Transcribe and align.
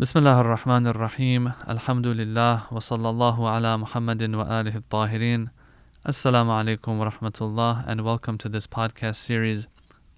بسم 0.00 0.18
الله 0.18 0.40
الرحمن 0.40 0.86
الرحيم 0.86 1.52
الحمد 1.68 2.06
لله 2.06 2.68
وصلى 2.70 3.08
الله 3.10 3.48
على 3.48 3.76
محمد 3.78 4.22
وآله 4.34 4.76
الطاهرين 4.76 5.48
Assalamu 6.04 6.52
alaikum 6.52 6.98
wa 6.98 7.10
rahmatullah 7.10 7.82
and 7.86 8.04
welcome 8.04 8.36
to 8.36 8.50
this 8.50 8.66
podcast 8.66 9.16
series 9.16 9.68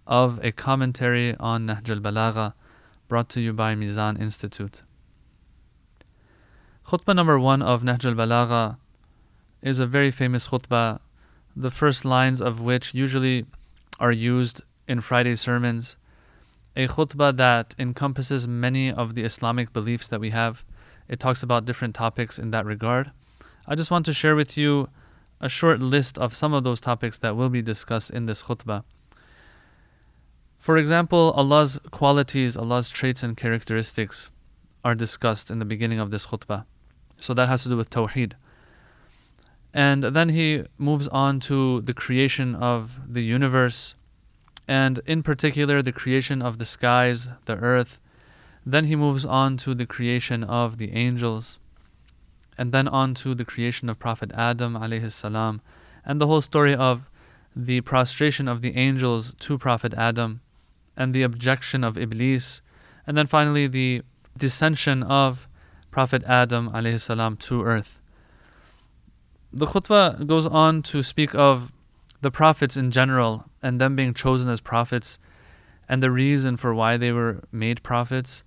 of 0.04 0.40
a 0.42 0.50
commentary 0.50 1.36
on 1.38 1.68
Nahj 1.68 1.90
al-Balagha 1.90 2.54
brought 3.06 3.28
to 3.28 3.40
you 3.40 3.52
by 3.52 3.76
Mizan 3.76 4.20
Institute. 4.20 4.82
Khutbah 6.88 7.14
number 7.14 7.38
one 7.38 7.62
of 7.62 7.84
Nahj 7.84 8.04
al-Balagha 8.04 8.78
is 9.62 9.78
a 9.78 9.86
very 9.86 10.10
famous 10.10 10.48
khutbah, 10.48 10.98
the 11.54 11.70
first 11.70 12.04
lines 12.04 12.42
of 12.42 12.60
which 12.60 12.94
usually 12.94 13.46
are 14.00 14.10
used 14.10 14.62
in 14.88 15.00
Friday 15.00 15.36
sermons 15.36 15.96
a 16.75 16.87
khutbah 16.87 17.35
that 17.37 17.75
encompasses 17.77 18.47
many 18.47 18.91
of 18.91 19.15
the 19.15 19.23
Islamic 19.23 19.73
beliefs 19.73 20.07
that 20.07 20.19
we 20.19 20.31
have. 20.31 20.65
It 21.07 21.19
talks 21.19 21.43
about 21.43 21.65
different 21.65 21.95
topics 21.95 22.39
in 22.39 22.51
that 22.51 22.65
regard. 22.65 23.11
I 23.67 23.75
just 23.75 23.91
want 23.91 24.05
to 24.07 24.13
share 24.13 24.35
with 24.35 24.57
you 24.57 24.89
a 25.39 25.49
short 25.49 25.81
list 25.81 26.17
of 26.17 26.33
some 26.33 26.53
of 26.53 26.63
those 26.63 26.81
topics 26.81 27.17
that 27.19 27.35
will 27.35 27.49
be 27.49 27.61
discussed 27.61 28.09
in 28.09 28.25
this 28.25 28.43
khutbah. 28.43 28.83
For 30.57 30.77
example, 30.77 31.33
Allah's 31.35 31.79
qualities, 31.91 32.55
Allah's 32.55 32.89
traits 32.89 33.21
and 33.21 33.35
characteristics 33.35 34.31
are 34.83 34.95
discussed 34.95 35.51
in 35.51 35.59
the 35.59 35.65
beginning 35.65 35.99
of 35.99 36.11
this 36.11 36.27
khutbah. 36.27 36.65
So 37.19 37.33
that 37.33 37.49
has 37.49 37.63
to 37.63 37.69
do 37.69 37.77
with 37.77 37.89
Tawheed. 37.89 38.33
And 39.73 40.03
then 40.03 40.29
he 40.29 40.63
moves 40.77 41.07
on 41.09 41.39
to 41.41 41.81
the 41.81 41.93
creation 41.93 42.55
of 42.55 42.99
the 43.11 43.23
universe, 43.23 43.95
and 44.67 44.99
in 45.05 45.23
particular 45.23 45.81
the 45.81 45.91
creation 45.91 46.41
of 46.41 46.57
the 46.57 46.65
skies, 46.65 47.29
the 47.45 47.55
earth. 47.55 47.99
Then 48.65 48.85
he 48.85 48.95
moves 48.95 49.25
on 49.25 49.57
to 49.57 49.75
the 49.75 49.85
creation 49.85 50.43
of 50.43 50.77
the 50.77 50.93
angels, 50.93 51.59
and 52.57 52.71
then 52.71 52.87
on 52.87 53.13
to 53.15 53.35
the 53.35 53.43
creation 53.43 53.89
of 53.89 53.99
Prophet 53.99 54.31
Adam 54.33 54.75
alayhi 54.75 55.59
and 56.05 56.21
the 56.21 56.27
whole 56.27 56.41
story 56.41 56.73
of 56.75 57.09
the 57.55 57.81
prostration 57.81 58.47
of 58.47 58.61
the 58.61 58.75
angels 58.77 59.35
to 59.39 59.57
Prophet 59.57 59.93
Adam, 59.95 60.39
and 60.95 61.13
the 61.13 61.23
objection 61.23 61.83
of 61.83 61.97
Iblis, 61.97 62.61
and 63.05 63.17
then 63.17 63.27
finally 63.27 63.67
the 63.67 64.01
dissension 64.37 65.03
of 65.03 65.47
Prophet 65.91 66.23
Adam 66.23 66.69
alayhi 66.71 67.39
to 67.39 67.63
earth. 67.63 67.99
The 69.51 69.65
khutbah 69.65 70.25
goes 70.25 70.47
on 70.47 70.81
to 70.83 71.03
speak 71.03 71.35
of 71.35 71.72
the 72.23 72.31
prophets 72.31 72.75
in 72.75 72.89
general 72.89 73.45
and 73.61 73.79
them 73.79 73.95
being 73.95 74.13
chosen 74.13 74.49
as 74.49 74.61
prophets 74.61 75.19
and 75.87 76.01
the 76.01 76.09
reason 76.09 76.57
for 76.57 76.73
why 76.73 76.97
they 76.97 77.11
were 77.11 77.43
made 77.51 77.83
prophets. 77.83 78.43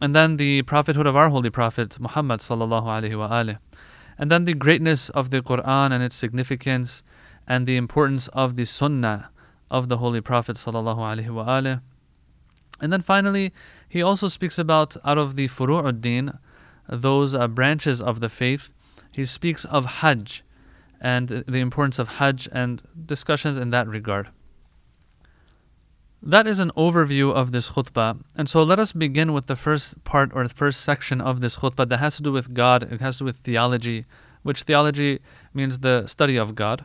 And 0.00 0.16
then 0.16 0.36
the 0.36 0.62
prophethood 0.62 1.06
of 1.06 1.16
our 1.16 1.28
holy 1.28 1.50
prophet 1.50 1.98
Muhammad 2.00 2.40
sallallahu 2.40 2.84
alaihi 2.84 3.12
wasallam. 3.12 3.58
And 4.16 4.30
then 4.30 4.44
the 4.44 4.54
greatness 4.54 5.10
of 5.10 5.30
the 5.30 5.42
Quran 5.42 5.92
and 5.92 6.02
its 6.02 6.16
significance 6.16 7.02
and 7.46 7.66
the 7.66 7.76
importance 7.76 8.28
of 8.28 8.56
the 8.56 8.64
sunnah 8.64 9.30
of 9.70 9.88
the 9.88 9.98
holy 9.98 10.20
prophet 10.20 10.56
sallallahu 10.56 10.98
alaihi 10.98 11.28
wasallam. 11.28 11.82
And 12.80 12.92
then 12.92 13.02
finally, 13.02 13.52
he 13.88 14.02
also 14.02 14.28
speaks 14.28 14.58
about 14.58 14.96
out 15.04 15.18
of 15.18 15.36
the 15.36 15.48
furu'ud-din, 15.48 16.38
those 16.88 17.34
uh, 17.34 17.46
branches 17.48 18.00
of 18.00 18.20
the 18.20 18.28
faith, 18.28 18.70
he 19.12 19.26
speaks 19.26 19.64
of 19.66 19.84
Hajj 20.00 20.44
and 21.00 21.28
the 21.28 21.58
importance 21.58 21.98
of 21.98 22.08
Hajj 22.08 22.48
and 22.52 22.82
discussions 23.06 23.56
in 23.56 23.70
that 23.70 23.88
regard. 23.88 24.28
That 26.22 26.46
is 26.46 26.60
an 26.60 26.70
overview 26.76 27.32
of 27.32 27.52
this 27.52 27.70
khutbah. 27.70 28.20
And 28.36 28.46
so 28.46 28.62
let 28.62 28.78
us 28.78 28.92
begin 28.92 29.32
with 29.32 29.46
the 29.46 29.56
first 29.56 30.04
part 30.04 30.30
or 30.34 30.46
the 30.46 30.54
first 30.54 30.82
section 30.82 31.20
of 31.20 31.40
this 31.40 31.56
khutbah 31.56 31.88
that 31.88 31.96
has 31.96 32.16
to 32.16 32.22
do 32.22 32.30
with 32.30 32.52
God, 32.52 32.82
it 32.92 33.00
has 33.00 33.16
to 33.16 33.20
do 33.20 33.24
with 33.24 33.38
theology, 33.38 34.04
which 34.42 34.64
theology 34.64 35.20
means 35.54 35.78
the 35.78 36.06
study 36.06 36.36
of 36.36 36.54
God, 36.54 36.84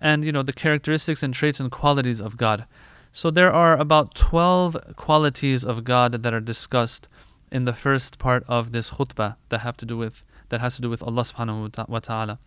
and 0.00 0.24
you 0.24 0.30
know 0.30 0.42
the 0.44 0.52
characteristics 0.52 1.24
and 1.24 1.34
traits 1.34 1.58
and 1.58 1.72
qualities 1.72 2.20
of 2.20 2.36
God. 2.36 2.66
So 3.12 3.30
there 3.30 3.52
are 3.52 3.76
about 3.76 4.14
12 4.14 4.76
qualities 4.96 5.64
of 5.64 5.84
God 5.84 6.22
that 6.22 6.32
are 6.32 6.40
discussed 6.40 7.08
in 7.50 7.64
the 7.64 7.74
first 7.74 8.18
part 8.18 8.44
of 8.48 8.72
this 8.72 8.90
khutbah 8.92 9.36
that 9.48 9.58
have 9.58 9.76
to 9.78 9.84
do 9.84 9.96
with 9.96 10.24
that 10.50 10.60
has 10.60 10.76
to 10.76 10.82
do 10.82 10.88
with 10.88 11.02
Allah 11.02 11.22
subhanahu 11.22 11.88
wa 11.88 11.98
ta'ala. 11.98 12.38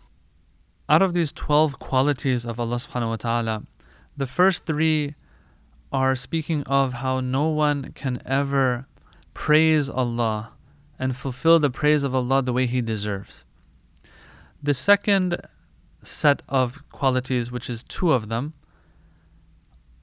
Out 0.88 1.01
of 1.01 1.13
these 1.13 1.31
12 1.31 1.79
qualities 1.79 2.46
of 2.46 2.59
Allah 2.59 2.75
subhanahu 2.75 3.09
wa 3.09 3.16
ta'ala, 3.16 3.63
the 4.16 4.28
first 4.28 4.66
three 4.66 5.16
are 5.91 6.16
speaking 6.16 6.63
of 6.63 6.94
how 6.94 7.19
no 7.19 7.47
one 7.47 7.91
can 7.94 8.22
ever 8.25 8.88
praise 9.34 9.90
Allah 9.90 10.53
and 11.00 11.16
fulfill 11.16 11.59
the 11.59 11.69
praise 11.69 12.03
of 12.03 12.13
Allah 12.13 12.41
the 12.44 12.53
way 12.53 12.68
He 12.68 12.81
deserves. 12.81 13.44
The 14.62 14.74
second 14.74 15.41
set 16.03 16.44
of 16.47 16.88
qualities, 16.90 17.51
which 17.51 17.69
is 17.69 17.84
two 17.84 18.12
of 18.12 18.29
them, 18.29 18.53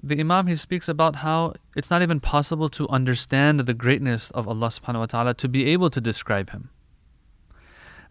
the 0.03 0.19
Imam 0.19 0.48
he 0.48 0.56
speaks 0.56 0.88
about 0.88 1.16
how 1.16 1.54
it's 1.76 1.91
not 1.91 2.03
even 2.03 2.19
possible 2.19 2.69
to 2.71 2.88
understand 2.88 3.60
the 3.60 3.75
greatness 3.75 4.32
of 4.32 4.48
Allah 4.48 4.66
subhanahu 4.66 4.98
wa 4.98 5.06
ta'ala 5.06 5.34
to 5.34 5.48
be 5.48 5.66
able 5.66 5.91
to 5.91 6.00
describe 6.00 6.50
him. 6.50 6.71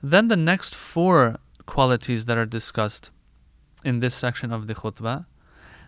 Then 0.02 0.30
the 0.30 0.38
next 0.38 0.74
four 0.74 1.38
qualities 1.72 2.26
that 2.26 2.38
are 2.38 2.46
discussed 2.46 3.12
in 3.86 4.02
this 4.02 4.14
section 4.14 4.52
of 4.52 4.68
the 4.68 4.76
khutbah 4.76 5.26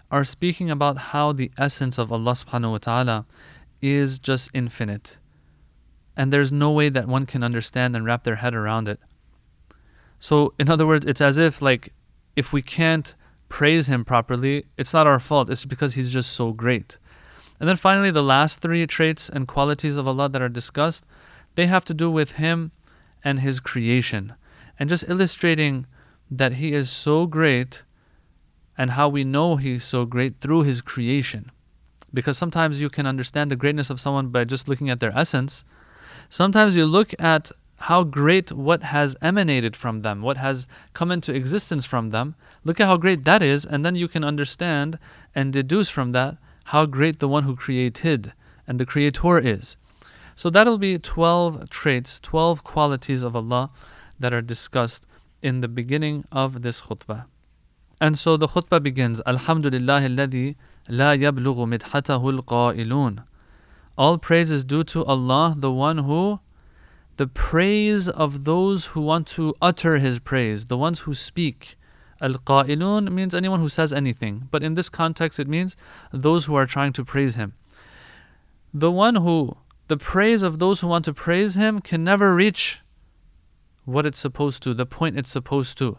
are 0.09 0.23
speaking 0.23 0.71
about 0.71 1.11
how 1.11 1.33
the 1.33 1.51
essence 1.57 1.97
of 1.97 2.09
Allah 2.09 2.31
subhanahu 2.31 2.71
wa 2.71 2.77
ta'ala 2.77 3.25
is 3.81 4.17
just 4.17 4.49
infinite. 4.53 5.17
And 6.15 6.31
there's 6.31 6.53
no 6.53 6.71
way 6.71 6.87
that 6.87 7.09
one 7.09 7.25
can 7.25 7.43
understand 7.43 7.97
and 7.97 8.05
wrap 8.05 8.23
their 8.23 8.37
head 8.37 8.55
around 8.55 8.87
it. 8.87 8.97
So, 10.21 10.53
in 10.57 10.69
other 10.69 10.87
words, 10.87 11.05
it's 11.05 11.19
as 11.19 11.37
if, 11.37 11.61
like, 11.61 11.91
if 12.37 12.53
we 12.53 12.61
can't 12.61 13.13
praise 13.49 13.87
Him 13.87 14.05
properly, 14.05 14.63
it's 14.77 14.93
not 14.93 15.05
our 15.05 15.19
fault. 15.19 15.49
It's 15.49 15.65
because 15.65 15.95
He's 15.95 16.11
just 16.11 16.31
so 16.31 16.53
great. 16.53 16.97
And 17.59 17.67
then 17.67 17.75
finally, 17.75 18.09
the 18.09 18.23
last 18.23 18.61
three 18.61 18.87
traits 18.87 19.27
and 19.27 19.49
qualities 19.49 19.97
of 19.97 20.07
Allah 20.07 20.29
that 20.29 20.41
are 20.41 20.47
discussed, 20.61 21.05
they 21.55 21.65
have 21.65 21.83
to 21.83 21.93
do 21.93 22.09
with 22.09 22.39
Him 22.43 22.71
and 23.21 23.41
His 23.41 23.59
creation 23.59 24.35
and 24.79 24.89
just 24.89 25.05
illustrating 25.07 25.85
that 26.29 26.53
He 26.53 26.73
is 26.73 26.89
so 26.89 27.25
great 27.25 27.83
and 28.77 28.91
how 28.91 29.07
we 29.09 29.23
know 29.23 29.55
He's 29.55 29.83
so 29.83 30.05
great 30.05 30.39
through 30.39 30.63
His 30.63 30.81
creation. 30.81 31.51
Because 32.13 32.37
sometimes 32.37 32.81
you 32.81 32.89
can 32.89 33.05
understand 33.05 33.49
the 33.49 33.55
greatness 33.55 33.89
of 33.89 33.99
someone 33.99 34.29
by 34.29 34.43
just 34.43 34.67
looking 34.67 34.89
at 34.89 34.99
their 34.99 35.15
essence. 35.17 35.63
Sometimes 36.29 36.75
you 36.75 36.85
look 36.85 37.13
at 37.19 37.51
how 37.77 38.03
great 38.03 38.51
what 38.51 38.83
has 38.83 39.15
emanated 39.21 39.75
from 39.75 40.03
them, 40.03 40.21
what 40.21 40.37
has 40.37 40.67
come 40.93 41.11
into 41.11 41.35
existence 41.35 41.85
from 41.85 42.11
them. 42.11 42.35
Look 42.63 42.79
at 42.79 42.87
how 42.87 42.97
great 42.97 43.25
that 43.25 43.41
is, 43.41 43.65
and 43.65 43.83
then 43.83 43.95
you 43.95 44.07
can 44.07 44.23
understand 44.23 44.97
and 45.35 45.51
deduce 45.51 45.89
from 45.89 46.13
that 46.13 46.37
how 46.65 46.85
great 46.85 47.19
the 47.19 47.27
one 47.27 47.43
who 47.43 47.55
created 47.55 48.31
and 48.65 48.79
the 48.79 48.85
creator 48.85 49.37
is. 49.37 49.75
So 50.35 50.49
that'll 50.49 50.77
be 50.77 50.97
12 50.97 51.69
traits, 51.69 52.19
12 52.21 52.63
qualities 52.63 53.21
of 53.21 53.35
Allah 53.35 53.69
that 54.23 54.33
are 54.33 54.41
discussed 54.41 55.05
in 55.41 55.59
the 55.59 55.67
beginning 55.67 56.23
of 56.31 56.61
this 56.61 56.81
khutbah. 56.81 57.25
And 57.99 58.17
so 58.17 58.37
the 58.37 58.47
khutbah 58.47 58.81
begins 58.81 59.21
Alhamdulillah 59.25 60.01
alladhi 60.09 60.55
la 60.87 61.11
yablughu 61.23 61.67
midhatahu 61.73 62.87
al 62.87 63.25
All 63.97 64.17
praise 64.17 64.51
is 64.51 64.63
due 64.63 64.83
to 64.85 65.03
Allah, 65.05 65.55
the 65.57 65.71
one 65.71 65.99
who 65.99 66.39
the 67.17 67.27
praise 67.27 68.09
of 68.09 68.45
those 68.45 68.85
who 68.87 69.01
want 69.01 69.27
to 69.27 69.53
utter 69.61 69.97
his 69.97 70.19
praise, 70.19 70.65
the 70.65 70.77
ones 70.77 71.01
who 71.01 71.13
speak. 71.13 71.75
Al 72.21 72.35
qa'ilun 72.35 73.11
means 73.11 73.35
anyone 73.35 73.59
who 73.59 73.69
says 73.69 73.91
anything, 73.91 74.47
but 74.51 74.63
in 74.63 74.75
this 74.75 74.89
context 74.89 75.39
it 75.39 75.47
means 75.47 75.75
those 76.11 76.45
who 76.45 76.55
are 76.55 76.65
trying 76.65 76.93
to 76.93 77.03
praise 77.03 77.35
him. 77.35 77.53
The 78.73 78.89
one 78.89 79.17
who 79.17 79.57
the 79.89 79.97
praise 79.97 80.43
of 80.43 80.59
those 80.59 80.79
who 80.79 80.87
want 80.87 81.05
to 81.05 81.13
praise 81.13 81.55
him 81.55 81.81
can 81.81 82.03
never 82.03 82.33
reach 82.33 82.79
what 83.84 84.06
it's 84.06 84.18
supposed 84.18 84.62
to, 84.62 84.74
the 84.74 84.86
point 84.86 85.18
it's 85.18 85.30
supposed 85.30 85.78
to. 85.78 85.96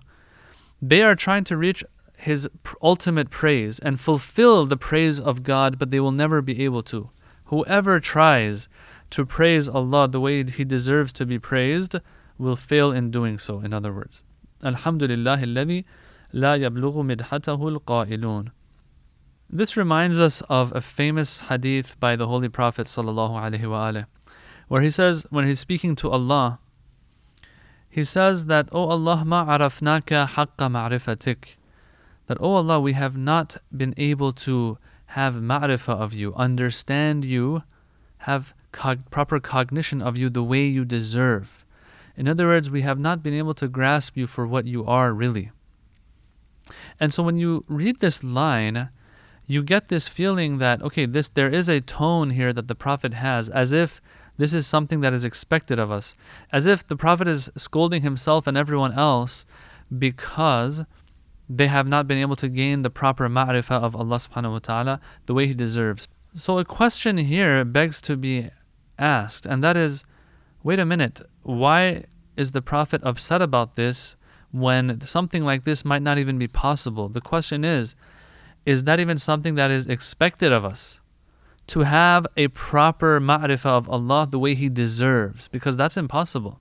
They 0.81 1.01
are 1.01 1.15
trying 1.15 1.43
to 1.45 1.57
reach 1.57 1.83
his 2.15 2.49
ultimate 2.81 3.29
praise 3.29 3.79
and 3.79 3.99
fulfill 3.99 4.65
the 4.65 4.77
praise 4.77 5.21
of 5.21 5.43
God, 5.43 5.79
but 5.79 5.89
they 5.89 5.99
will 5.99 6.11
never 6.11 6.41
be 6.41 6.63
able 6.65 6.83
to. 6.83 7.09
Whoever 7.45 7.99
tries 7.99 8.67
to 9.11 9.25
praise 9.25 9.67
Allah 9.69 10.07
the 10.07 10.19
way 10.19 10.43
He 10.43 10.63
deserves 10.63 11.11
to 11.13 11.25
be 11.25 11.39
praised 11.39 11.95
will 12.37 12.55
fail 12.55 12.91
in 12.91 13.09
doing 13.09 13.39
so, 13.39 13.59
in 13.61 13.73
other 13.73 13.93
words. 13.93 14.23
Alhamdulillah 14.63 15.37
الذي 15.37 15.85
لا 16.33 16.57
يبلغ 16.57 17.03
مدحته 17.03 17.79
القائلون. 17.79 18.51
This 19.49 19.75
reminds 19.75 20.19
us 20.19 20.41
of 20.41 20.75
a 20.75 20.81
famous 20.81 21.39
hadith 21.41 21.99
by 21.99 22.15
the 22.15 22.27
Holy 22.27 22.49
Prophet 22.49 22.85
sallallahu 22.85 24.05
where 24.67 24.81
he 24.81 24.91
says, 24.91 25.25
when 25.31 25.47
he's 25.47 25.59
speaking 25.59 25.95
to 25.95 26.09
Allah, 26.11 26.59
he 27.94 28.02
says 28.02 28.46
that, 28.46 28.68
O 28.72 28.88
Allah, 28.88 29.24
ma 29.24 29.46
arafnaka 29.46 30.26
haqqa 30.26 30.66
ma'rifatik. 30.68 31.54
That, 32.26 32.38
O 32.40 32.54
Allah, 32.54 32.80
we 32.80 32.94
have 32.94 33.16
not 33.16 33.58
been 33.70 33.94
able 33.96 34.32
to 34.32 34.78
have 35.14 35.34
ma'rifah 35.36 35.94
of 35.94 36.12
you, 36.12 36.34
understand 36.34 37.24
you, 37.24 37.62
have 38.26 38.52
cog- 38.72 39.08
proper 39.12 39.38
cognition 39.38 40.02
of 40.02 40.18
you 40.18 40.28
the 40.28 40.42
way 40.42 40.66
you 40.66 40.84
deserve. 40.84 41.64
In 42.16 42.26
other 42.26 42.46
words, 42.46 42.68
we 42.68 42.80
have 42.80 42.98
not 42.98 43.22
been 43.22 43.32
able 43.32 43.54
to 43.54 43.68
grasp 43.68 44.16
you 44.16 44.26
for 44.26 44.44
what 44.44 44.66
you 44.66 44.84
are 44.84 45.14
really. 45.14 45.52
And 46.98 47.14
so 47.14 47.22
when 47.22 47.36
you 47.36 47.64
read 47.68 48.00
this 48.00 48.24
line, 48.24 48.88
you 49.46 49.62
get 49.62 49.86
this 49.86 50.08
feeling 50.08 50.58
that 50.58 50.82
okay, 50.82 51.06
this 51.06 51.28
there 51.28 51.54
is 51.54 51.68
a 51.68 51.80
tone 51.80 52.30
here 52.30 52.52
that 52.52 52.66
the 52.66 52.74
prophet 52.74 53.14
has 53.14 53.48
as 53.50 53.72
if 53.72 54.00
this 54.36 54.52
is 54.52 54.66
something 54.66 55.00
that 55.00 55.12
is 55.12 55.24
expected 55.24 55.78
of 55.78 55.90
us, 55.90 56.14
as 56.52 56.66
if 56.66 56.86
the 56.86 56.96
prophet 56.96 57.28
is 57.28 57.50
scolding 57.56 58.02
himself 58.02 58.46
and 58.46 58.56
everyone 58.56 58.92
else 58.92 59.46
because 59.96 60.84
they 61.48 61.66
have 61.66 61.88
not 61.88 62.08
been 62.08 62.18
able 62.18 62.36
to 62.36 62.48
gain 62.48 62.82
the 62.82 62.90
proper 62.90 63.28
ma'rifah 63.28 63.82
of 63.82 63.94
Allah 63.94 64.16
subhanahu 64.16 64.52
wa 64.52 64.58
ta'ala 64.58 65.00
the 65.26 65.34
way 65.34 65.46
he 65.46 65.54
deserves. 65.54 66.08
So 66.34 66.58
a 66.58 66.64
question 66.64 67.18
here 67.18 67.64
begs 67.64 68.00
to 68.02 68.16
be 68.16 68.50
asked, 68.98 69.46
and 69.46 69.62
that 69.62 69.76
is 69.76 70.04
wait 70.64 70.78
a 70.78 70.86
minute, 70.86 71.20
why 71.42 72.04
is 72.36 72.50
the 72.50 72.62
prophet 72.62 73.00
upset 73.04 73.40
about 73.42 73.74
this 73.74 74.16
when 74.50 75.00
something 75.02 75.44
like 75.44 75.64
this 75.64 75.84
might 75.84 76.02
not 76.02 76.18
even 76.18 76.38
be 76.38 76.48
possible? 76.48 77.08
The 77.08 77.20
question 77.20 77.64
is, 77.64 77.94
is 78.64 78.84
that 78.84 78.98
even 78.98 79.18
something 79.18 79.54
that 79.56 79.70
is 79.70 79.86
expected 79.86 80.52
of 80.52 80.64
us? 80.64 81.00
To 81.68 81.80
have 81.80 82.26
a 82.36 82.48
proper 82.48 83.20
ma'rifah 83.20 83.64
of 83.64 83.88
Allah 83.88 84.28
the 84.30 84.38
way 84.38 84.54
He 84.54 84.68
deserves, 84.68 85.48
because 85.48 85.76
that's 85.76 85.96
impossible. 85.96 86.60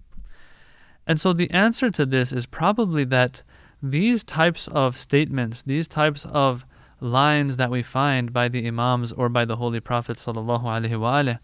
And 1.05 1.19
so 1.19 1.33
the 1.33 1.51
answer 1.51 1.91
to 1.91 2.05
this 2.05 2.31
is 2.31 2.45
probably 2.45 3.03
that 3.05 3.43
these 3.81 4.23
types 4.23 4.69
of 4.69 4.95
statements, 4.95 5.61
these 5.61 5.87
types 5.87 6.25
of 6.25 6.65
lines 7.01 7.57
that 7.57 7.69
we 7.69 7.83
find 7.83 8.31
by 8.31 8.47
the 8.47 8.65
Imams 8.65 9.11
or 9.11 9.27
by 9.27 9.43
the 9.43 9.57
Holy 9.57 9.81
Prophet 9.81 10.17
sallallahu 10.17 11.39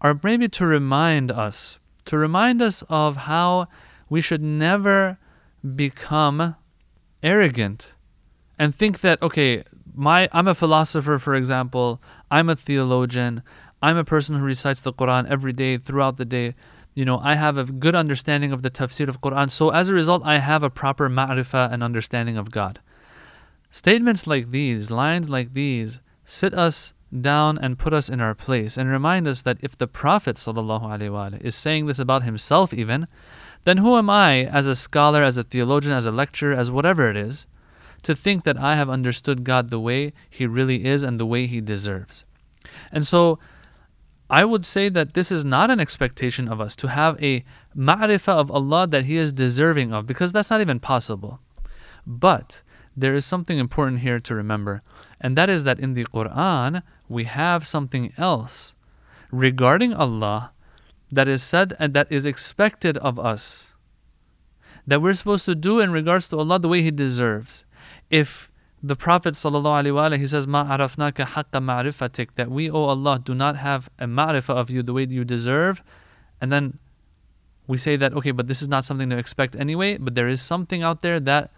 are 0.00 0.20
maybe 0.22 0.48
to 0.48 0.66
remind 0.66 1.30
us, 1.30 1.78
to 2.06 2.18
remind 2.18 2.60
us 2.60 2.82
of 2.88 3.16
how 3.16 3.68
we 4.10 4.20
should 4.20 4.42
never 4.42 5.18
become 5.74 6.56
arrogant 7.22 7.94
and 8.58 8.74
think 8.74 9.00
that 9.00 9.22
okay, 9.22 9.62
my 9.94 10.28
I'm 10.32 10.48
a 10.48 10.54
philosopher, 10.54 11.18
for 11.18 11.34
example, 11.34 12.02
I'm 12.30 12.48
a 12.48 12.56
theologian, 12.56 13.42
I'm 13.82 13.96
a 13.96 14.04
person 14.04 14.36
who 14.36 14.44
recites 14.44 14.80
the 14.80 14.92
Quran 14.92 15.28
every 15.28 15.52
day 15.52 15.78
throughout 15.78 16.16
the 16.16 16.24
day 16.24 16.54
you 16.96 17.04
know, 17.04 17.20
I 17.22 17.34
have 17.34 17.58
a 17.58 17.64
good 17.64 17.94
understanding 17.94 18.52
of 18.52 18.62
the 18.62 18.70
tafsir 18.70 19.06
of 19.06 19.20
Quran. 19.20 19.50
So 19.50 19.68
as 19.68 19.90
a 19.90 19.94
result, 19.94 20.22
I 20.24 20.38
have 20.38 20.62
a 20.62 20.70
proper 20.70 21.10
ma'rifah 21.10 21.70
and 21.70 21.84
understanding 21.84 22.38
of 22.38 22.50
God. 22.50 22.80
Statements 23.70 24.26
like 24.26 24.50
these, 24.50 24.90
lines 24.90 25.28
like 25.28 25.52
these, 25.52 26.00
sit 26.24 26.54
us 26.54 26.94
down 27.20 27.58
and 27.58 27.78
put 27.78 27.92
us 27.92 28.08
in 28.08 28.22
our 28.22 28.34
place 28.34 28.78
and 28.78 28.88
remind 28.88 29.28
us 29.28 29.42
that 29.42 29.58
if 29.60 29.76
the 29.76 29.86
Prophet 29.86 30.38
is 30.38 31.54
saying 31.54 31.84
this 31.86 31.98
about 31.98 32.22
himself 32.22 32.72
even, 32.72 33.06
then 33.64 33.76
who 33.76 33.98
am 33.98 34.08
I 34.08 34.44
as 34.44 34.66
a 34.66 34.74
scholar, 34.74 35.22
as 35.22 35.36
a 35.36 35.44
theologian, 35.44 35.94
as 35.94 36.06
a 36.06 36.10
lecturer, 36.10 36.54
as 36.54 36.70
whatever 36.70 37.10
it 37.10 37.16
is, 37.18 37.46
to 38.06 38.16
think 38.16 38.44
that 38.44 38.58
I 38.58 38.76
have 38.76 38.88
understood 38.88 39.44
God 39.44 39.70
the 39.70 39.80
way 39.80 40.12
He 40.30 40.46
really 40.46 40.84
is 40.84 41.02
and 41.02 41.20
the 41.20 41.26
way 41.26 41.46
He 41.46 41.60
deserves? 41.60 42.24
And 42.90 43.06
so 43.06 43.38
I 44.28 44.44
would 44.44 44.66
say 44.66 44.88
that 44.88 45.14
this 45.14 45.30
is 45.30 45.44
not 45.44 45.70
an 45.70 45.78
expectation 45.78 46.48
of 46.48 46.60
us 46.60 46.74
to 46.76 46.88
have 46.88 47.22
a 47.22 47.44
ma'rifah 47.76 48.32
of 48.32 48.50
Allah 48.50 48.86
that 48.88 49.04
He 49.04 49.16
is 49.16 49.32
deserving 49.32 49.92
of, 49.92 50.06
because 50.06 50.32
that's 50.32 50.50
not 50.50 50.60
even 50.60 50.80
possible. 50.80 51.40
But 52.06 52.62
there 52.96 53.14
is 53.14 53.24
something 53.24 53.58
important 53.58 54.00
here 54.00 54.18
to 54.20 54.34
remember, 54.34 54.82
and 55.20 55.36
that 55.36 55.50
is 55.50 55.64
that 55.64 55.78
in 55.78 55.94
the 55.94 56.04
Quran 56.06 56.82
we 57.08 57.24
have 57.24 57.66
something 57.66 58.12
else 58.18 58.74
regarding 59.30 59.92
Allah 59.92 60.50
that 61.10 61.28
is 61.28 61.42
said 61.42 61.74
and 61.78 61.94
that 61.94 62.10
is 62.10 62.26
expected 62.26 62.98
of 62.98 63.18
us. 63.18 63.74
That 64.86 65.02
we're 65.02 65.14
supposed 65.14 65.44
to 65.44 65.54
do 65.54 65.80
in 65.80 65.90
regards 65.90 66.28
to 66.28 66.38
Allah 66.38 66.58
the 66.58 66.68
way 66.68 66.82
He 66.82 66.90
deserves. 66.90 67.64
If 68.10 68.50
the 68.82 68.96
Prophet 68.96 69.34
ﷺ, 69.34 70.18
he 70.18 70.26
says, 70.26 70.46
Ma 70.46 70.64
arafnaka 70.64 71.26
haqqa 71.26 71.60
ma'rifatik, 71.60 72.28
that 72.36 72.50
we, 72.50 72.70
O 72.70 72.84
Allah, 72.84 73.18
do 73.22 73.34
not 73.34 73.56
have 73.56 73.88
a 73.98 74.06
ma'rifah 74.06 74.54
of 74.54 74.70
you 74.70 74.82
the 74.82 74.92
way 74.92 75.06
you 75.08 75.24
deserve. 75.24 75.82
And 76.40 76.52
then 76.52 76.78
we 77.66 77.78
say 77.78 77.96
that, 77.96 78.12
okay, 78.14 78.30
but 78.30 78.46
this 78.46 78.62
is 78.62 78.68
not 78.68 78.84
something 78.84 79.10
to 79.10 79.16
expect 79.16 79.56
anyway, 79.56 79.98
but 79.98 80.14
there 80.14 80.28
is 80.28 80.40
something 80.40 80.82
out 80.82 81.00
there 81.00 81.18
that 81.20 81.50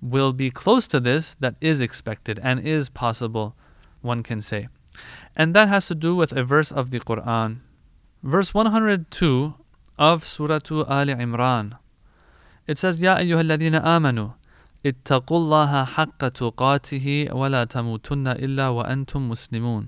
will 0.00 0.32
be 0.32 0.50
close 0.50 0.86
to 0.88 1.00
this 1.00 1.34
that 1.40 1.56
is 1.60 1.80
expected 1.80 2.38
and 2.42 2.60
is 2.60 2.88
possible, 2.88 3.56
one 4.00 4.22
can 4.22 4.40
say. 4.40 4.68
And 5.34 5.54
that 5.54 5.68
has 5.68 5.86
to 5.86 5.94
do 5.94 6.14
with 6.14 6.32
a 6.32 6.44
verse 6.44 6.70
of 6.70 6.90
the 6.90 7.00
Quran. 7.00 7.60
Verse 8.22 8.54
102 8.54 9.54
of 9.98 10.26
Surah 10.26 10.60
Al 10.70 11.06
Imran. 11.06 11.78
It 12.66 12.78
says, 12.78 13.00
Ya 13.00 13.16
ayyuhalladhina 13.16 13.82
amanu. 13.82 14.34
اتقوا 14.85 15.37
الله 15.37 15.85
حق 15.85 16.27
تقاته 16.27 17.27
ولا 17.31 17.63
تموتن 17.63 18.27
إلا 18.27 18.67
وأنتم 18.69 19.29
مسلمون 19.29 19.87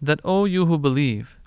That 0.00 0.20
O 0.24 0.44
you 0.44 0.66
who 0.66 0.78
believe, 0.78 1.38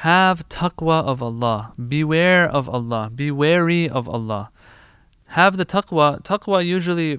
have 0.00 0.48
taqwa 0.48 1.04
of 1.04 1.22
Allah, 1.22 1.72
beware 1.88 2.44
of 2.44 2.68
Allah, 2.68 3.10
be 3.14 3.30
wary 3.30 3.88
of 3.88 4.08
Allah. 4.08 4.50
Have 5.28 5.56
the 5.56 5.64
taqwa. 5.64 6.22
Taqwa 6.22 6.64
usually 6.64 7.18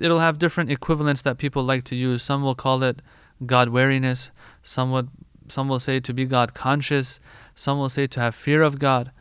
it'll 0.00 0.20
have 0.20 0.38
different 0.38 0.70
equivalents 0.70 1.22
that 1.22 1.38
people 1.38 1.62
like 1.62 1.84
to 1.84 1.96
use. 1.96 2.22
Some 2.22 2.42
will 2.42 2.54
call 2.54 2.82
it 2.82 3.02
God 3.44 3.68
wariness, 3.68 4.30
some 4.62 4.90
would 4.92 5.10
some 5.48 5.68
will 5.68 5.78
say 5.78 6.00
to 6.00 6.14
be 6.14 6.24
God 6.24 6.54
conscious, 6.54 7.20
some 7.54 7.78
will 7.78 7.90
say 7.90 8.06
to 8.06 8.20
have 8.20 8.34
fear 8.34 8.62
of 8.62 8.78
God. 8.78 9.12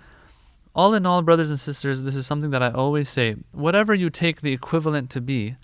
All 0.79 0.95
in 0.95 1.07
all, 1.07 1.23
brothers 1.23 1.51
and 1.51 1.59
sisters, 1.59 2.05
this 2.05 2.15
is 2.15 2.25
something 2.25 2.53
that 2.53 2.63
I 2.63 2.71
always 2.71 3.09
say. 3.09 3.35
Whatever 3.51 3.95
you 3.95 4.11
take 4.11 4.43
the 4.43 4.53
equivalent 4.53 5.11
to 5.11 5.21
be, 5.21 5.57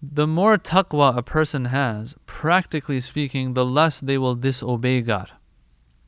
the 0.00 0.28
more 0.28 0.56
taqwa 0.56 1.16
a 1.16 1.24
person 1.24 1.64
has, 1.64 2.14
practically 2.26 3.00
speaking, 3.00 3.54
the 3.54 3.64
less 3.64 3.98
they 3.98 4.16
will 4.16 4.36
disobey 4.36 5.00
God. 5.00 5.32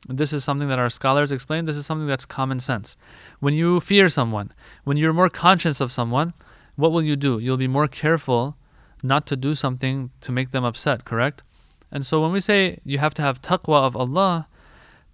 This 0.07 0.31
is 0.31 0.45
something 0.45 0.69
that 0.69 0.79
our 0.79 0.89
scholars 0.89 1.33
explain. 1.33 1.65
This 1.65 1.75
is 1.75 1.85
something 1.85 2.07
that's 2.07 2.23
common 2.23 2.61
sense. 2.61 2.95
When 3.41 3.53
you 3.53 3.81
fear 3.81 4.07
someone, 4.07 4.53
when 4.85 4.95
you're 4.95 5.11
more 5.11 5.29
conscious 5.29 5.81
of 5.81 5.91
someone, 5.91 6.31
what 6.77 6.93
will 6.93 7.03
you 7.03 7.17
do? 7.17 7.37
You'll 7.37 7.57
be 7.57 7.67
more 7.67 7.89
careful 7.89 8.55
not 9.03 9.27
to 9.27 9.35
do 9.35 9.53
something 9.53 10.09
to 10.21 10.31
make 10.31 10.51
them 10.51 10.63
upset, 10.63 11.03
correct? 11.03 11.43
And 11.91 12.05
so 12.05 12.21
when 12.21 12.31
we 12.31 12.39
say 12.39 12.79
you 12.85 12.99
have 12.99 13.13
to 13.15 13.21
have 13.21 13.41
taqwa 13.41 13.83
of 13.83 13.97
Allah, 13.97 14.47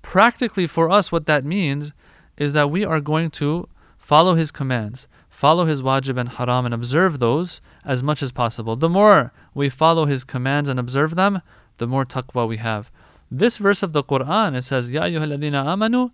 practically 0.04 0.68
for 0.68 0.92
us, 0.92 1.12
what 1.12 1.26
that 1.26 1.44
means 1.44 1.94
is 2.38 2.54
that 2.54 2.70
we 2.70 2.86
are 2.86 3.02
going 3.02 3.30
to 3.32 3.68
follow 3.98 4.36
His 4.36 4.52
commands, 4.52 5.08
follow 5.30 5.66
His 5.66 5.82
wajib 5.82 6.18
and 6.18 6.30
haram, 6.30 6.66
and 6.66 6.74
observe 6.74 7.20
those 7.20 7.62
as 7.84 8.04
much 8.04 8.22
as 8.24 8.32
possible. 8.32 8.76
The 8.76 8.90
more 8.90 9.34
we 9.54 9.70
follow 9.70 10.06
His 10.06 10.24
commands 10.24 10.70
and 10.70 10.80
observe 10.80 11.16
them, 11.16 11.42
the 11.78 11.88
more 11.88 12.06
taqwa 12.06 12.48
we 12.48 12.58
have. 12.58 12.92
This 13.30 13.58
verse 13.58 13.84
of 13.84 13.94
the 13.94 14.04
Quran, 14.04 14.56
it 14.56 14.64
says, 14.64 14.90
Ya 14.90 15.04
ayyuhalladhina 15.04 15.66
amanu, 15.66 16.12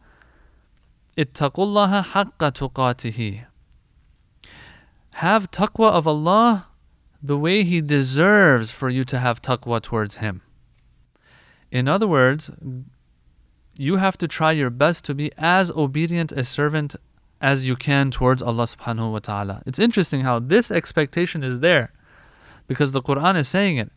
ittaqullaha 1.18 2.04
haqqa 2.04 2.52
tuqatihi. 2.52 3.46
Have 5.12 5.52
taqwa 5.52 5.92
of 5.92 6.08
Allah 6.08 6.68
the 7.22 7.38
way 7.38 7.64
He 7.64 7.82
deserves 7.82 8.72
for 8.72 8.90
you 8.90 9.06
to 9.06 9.20
have 9.20 9.42
taqwa 9.42 9.82
towards 9.82 10.18
Him. 10.18 10.42
In 11.72 11.88
other 11.88 12.08
words, 12.08 12.52
you 13.76 13.98
have 13.98 14.18
to 14.18 14.28
try 14.28 14.52
your 14.52 14.70
best 14.70 15.06
to 15.06 15.16
be 15.16 15.32
as 15.38 15.72
obedient 15.72 16.32
a 16.32 16.44
servant 16.44 16.96
as 17.42 17.66
you 17.66 17.76
can 17.76 18.12
towards 18.12 18.42
Allah 18.42 18.64
subhanahu 18.64 19.12
wa 19.12 19.20
ta'ala. 19.20 19.64
It's 19.66 19.80
interesting 19.80 20.22
how 20.22 20.40
this 20.40 20.72
expectation 20.72 21.44
is 21.44 21.60
there 21.60 21.92
because 22.68 22.92
the 22.92 23.02
Quran 23.02 23.36
is 23.36 23.48
saying 23.48 23.78
it. 23.78 23.92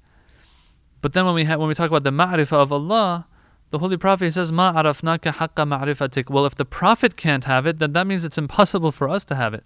But 1.01 1.13
then 1.13 1.27
when 1.27 1.35
we 1.35 1.45
ha- 1.45 1.57
when 1.57 1.69
we 1.69 1.75
talk 1.75 1.89
about 1.89 2.03
the 2.03 2.11
ma'rifah 2.11 2.59
of 2.59 2.73
Allah, 2.73 3.27
the 3.71 3.79
Holy 3.79 3.97
Prophet 3.97 4.33
says, 4.33 4.51
Ma 4.51 4.73
arafnaka 4.73 5.35
haqqa 5.35 5.67
ma'rifatik. 5.67 6.31
Well, 6.31 6.47
if 6.47 6.55
the 6.55 6.65
Prophet 6.65 7.17
can't 7.17 7.45
have 7.45 7.67
it, 7.67 7.79
then 7.79 7.93
that 7.93 8.07
means 8.07 8.25
it's 8.25 8.39
impossible 8.39 8.93
for 8.93 9.09
us 9.09 9.25
to 9.27 9.35
have 9.35 9.55
it. 9.55 9.65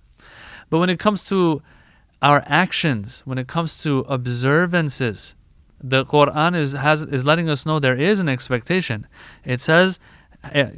But 0.69 0.79
when 0.79 0.91
it 0.91 0.99
comes 0.99 1.25
to 1.25 1.63
our 2.23 2.43
actions, 2.47 3.23
when 3.25 3.39
it 3.39 3.49
comes 3.49 3.83
to 3.83 4.01
observances, 4.09 5.35
the 5.83 6.05
Quran 6.05 6.55
is 6.55 6.73
has 6.73 7.03
is 7.03 7.25
letting 7.25 7.49
us 7.49 7.65
know 7.65 7.79
there 7.79 7.97
is 7.97 8.21
an 8.21 8.29
expectation. 8.29 9.07
It 9.45 9.61
says, 9.61 9.99
eh, 10.53 10.71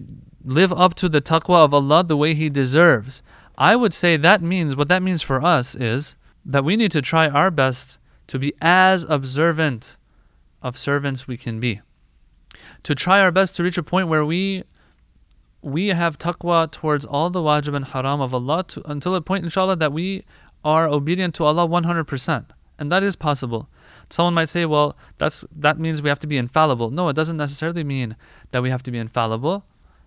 "Live 0.44 0.72
up 0.72 0.94
to 0.94 1.08
the 1.08 1.20
taqwa 1.20 1.64
of 1.64 1.74
Allah 1.74 2.04
the 2.04 2.16
way 2.16 2.34
He 2.34 2.48
deserves." 2.48 3.22
I 3.58 3.76
would 3.76 3.92
say 3.92 4.16
that 4.16 4.42
means 4.42 4.76
what 4.76 4.88
that 4.88 5.02
means 5.02 5.22
for 5.22 5.42
us 5.44 5.74
is 5.74 6.16
that 6.44 6.64
we 6.64 6.76
need 6.76 6.90
to 6.92 7.02
try 7.02 7.28
our 7.28 7.50
best 7.50 7.98
to 8.28 8.38
be 8.38 8.54
as 8.60 9.04
observant 9.08 9.96
of 10.62 10.76
servants 10.76 11.26
we 11.26 11.36
can 11.36 11.60
be. 11.60 11.80
To 12.84 12.94
try 12.94 13.20
our 13.20 13.30
best 13.30 13.56
to 13.56 13.62
reach 13.62 13.78
a 13.78 13.82
point 13.82 14.08
where 14.08 14.24
we 14.24 14.64
we 15.60 15.88
have 15.88 16.18
taqwa 16.18 16.70
towards 16.70 17.04
all 17.04 17.30
the 17.30 17.40
wajib 17.40 17.74
and 17.74 17.86
haram 17.86 18.20
of 18.20 18.34
Allah 18.34 18.64
to, 18.68 18.82
until 18.90 19.14
a 19.14 19.20
point 19.20 19.44
inshallah 19.44 19.76
that 19.76 19.92
we 19.92 20.24
are 20.64 20.88
obedient 20.88 21.34
to 21.36 21.44
Allah 21.44 21.66
100%. 21.66 22.46
And 22.78 22.90
that 22.90 23.02
is 23.02 23.16
possible. 23.16 23.68
Someone 24.12 24.34
might 24.34 24.50
say, 24.50 24.66
well, 24.66 24.94
that's 25.16 25.42
that 25.56 25.78
means 25.78 26.02
we 26.02 26.10
have 26.10 26.18
to 26.18 26.26
be 26.26 26.36
infallible. 26.36 26.90
No, 26.90 27.08
it 27.08 27.16
doesn't 27.16 27.38
necessarily 27.38 27.82
mean 27.82 28.14
that 28.50 28.62
we 28.62 28.68
have 28.68 28.82
to 28.82 28.90
be 28.90 28.98
infallible. 28.98 29.64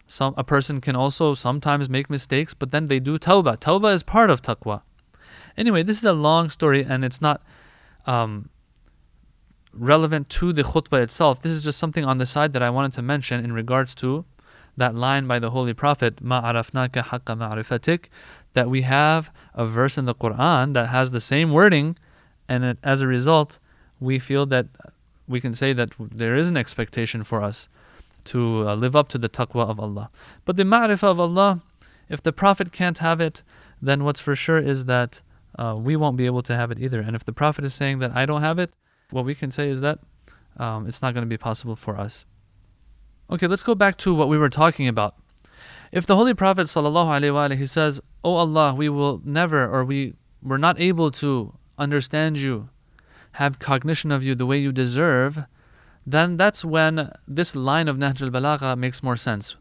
Some 0.08 0.36
a 0.38 0.44
person 0.44 0.80
can 0.80 0.96
also 0.96 1.34
sometimes 1.34 1.90
make 1.90 2.08
mistakes, 2.08 2.54
but 2.54 2.70
then 2.70 2.86
they 2.88 3.00
do 3.00 3.18
tawbah. 3.18 3.58
Tawbah 3.58 3.92
is 3.92 4.04
part 4.04 4.30
of 4.30 4.44
taqwa. 4.44 4.84
Anyway, 5.58 5.82
this 5.82 5.98
is 5.98 6.04
a 6.04 6.14
long 6.14 6.52
story 6.52 6.84
and 6.84 7.04
it's 7.04 7.20
not 7.20 7.42
um, 8.06 8.50
relevant 9.74 10.30
to 10.30 10.54
the 10.54 10.62
khutbah 10.62 11.02
itself. 11.02 11.40
This 11.40 11.54
is 11.54 11.64
just 11.64 11.80
something 11.80 12.06
on 12.06 12.20
the 12.20 12.28
side 12.28 12.54
that 12.54 12.62
I 12.62 12.70
wanted 12.70 12.94
to 12.94 13.02
mention 13.02 13.44
in 13.44 13.54
regards 13.54 13.96
to 13.96 14.24
that 14.78 14.94
line 14.94 15.26
by 15.26 15.40
the 15.40 15.50
Holy 15.50 15.74
Prophet, 15.74 16.22
Ma 16.22 16.44
arafnaka 16.44 17.06
haqqa 17.06 17.36
ma'rifatik, 17.36 18.10
that 18.54 18.70
we 18.70 18.84
have 18.84 19.32
a 19.56 19.66
verse 19.66 19.98
in 19.98 20.06
the 20.06 20.14
Quran 20.14 20.74
that 20.74 20.90
has 20.90 21.10
the 21.10 21.20
same 21.20 21.52
wording, 21.52 21.98
and 22.48 22.64
it, 22.64 22.78
as 22.84 23.02
a 23.02 23.08
result, 23.08 23.58
we 24.00 24.20
feel 24.20 24.46
that 24.48 24.68
we 25.28 25.42
can 25.42 25.54
say 25.54 25.74
that 25.74 25.92
there 26.00 26.36
is 26.36 26.50
an 26.50 26.58
expectation 26.58 27.24
for 27.24 27.42
us 27.42 27.68
to 28.26 28.68
uh, 28.68 28.76
live 28.76 28.96
up 28.96 29.08
to 29.10 29.18
the 29.18 29.30
taqwa 29.30 29.68
of 29.70 29.80
Allah. 29.80 30.10
But 30.46 30.58
the 30.58 30.64
ma'rifah 30.64 31.10
of 31.10 31.20
Allah, 31.20 31.62
if 32.10 32.22
the 32.22 32.34
Prophet 32.34 32.72
can't 32.72 32.98
have 33.00 33.22
it, 33.22 33.44
then 33.82 34.04
what's 34.04 34.22
for 34.22 34.36
sure 34.36 34.58
is 34.58 34.86
that 34.86 35.22
uh, 35.58 35.76
we 35.78 35.96
won't 35.96 36.18
be 36.18 36.26
able 36.26 36.42
to 36.44 36.56
have 36.56 36.72
it 36.72 36.80
either. 36.80 37.00
And 37.00 37.16
if 37.16 37.26
the 37.26 37.34
Prophet 37.34 37.64
is 37.64 37.74
saying 37.74 38.00
that 38.00 38.16
I 38.16 38.26
don't 38.26 38.42
have 38.42 38.60
it, 38.60 38.74
what 39.12 39.26
we 39.26 39.36
can 39.36 39.52
say 39.52 39.70
is 39.70 39.82
that 39.82 40.00
um, 40.58 40.88
it's 40.88 41.02
not 41.02 41.14
going 41.14 41.24
to 41.24 41.30
be 41.30 41.38
possible 41.38 41.76
for 41.76 41.98
us. 41.98 42.26
Okay, 43.30 43.48
let's 43.48 43.64
go 43.64 43.76
back 43.76 43.98
to 43.98 44.14
what 44.14 44.30
we 44.30 44.38
were 44.38 44.50
talking 44.50 44.88
about. 44.88 45.16
If 45.92 46.06
the 46.06 46.16
Holy 46.16 46.34
Prophet 46.34 46.68
sallallahu 46.68 47.58
he 47.58 47.66
says, 47.68 48.02
"O 48.24 48.34
oh 48.34 48.36
Allah, 48.36 48.76
we 48.76 48.90
will 48.90 49.22
never, 49.24 49.68
or 49.68 49.86
we 49.86 50.14
were 50.44 50.58
not 50.58 50.80
able 50.80 51.10
to 51.12 51.54
understand 51.78 52.38
you, 52.38 52.70
have 53.36 53.60
cognition 53.60 54.12
of 54.12 54.24
you 54.24 54.36
the 54.36 54.46
way 54.46 54.58
you 54.58 54.72
deserve," 54.72 55.46
then 56.06 56.38
that's 56.38 56.64
when 56.64 57.12
this 57.28 57.56
line 57.56 57.88
of 57.88 57.98
Nahj 57.98 58.22
al-Balagha 58.22 58.78
makes 58.78 59.02
more 59.02 59.18
sense. 59.18 59.56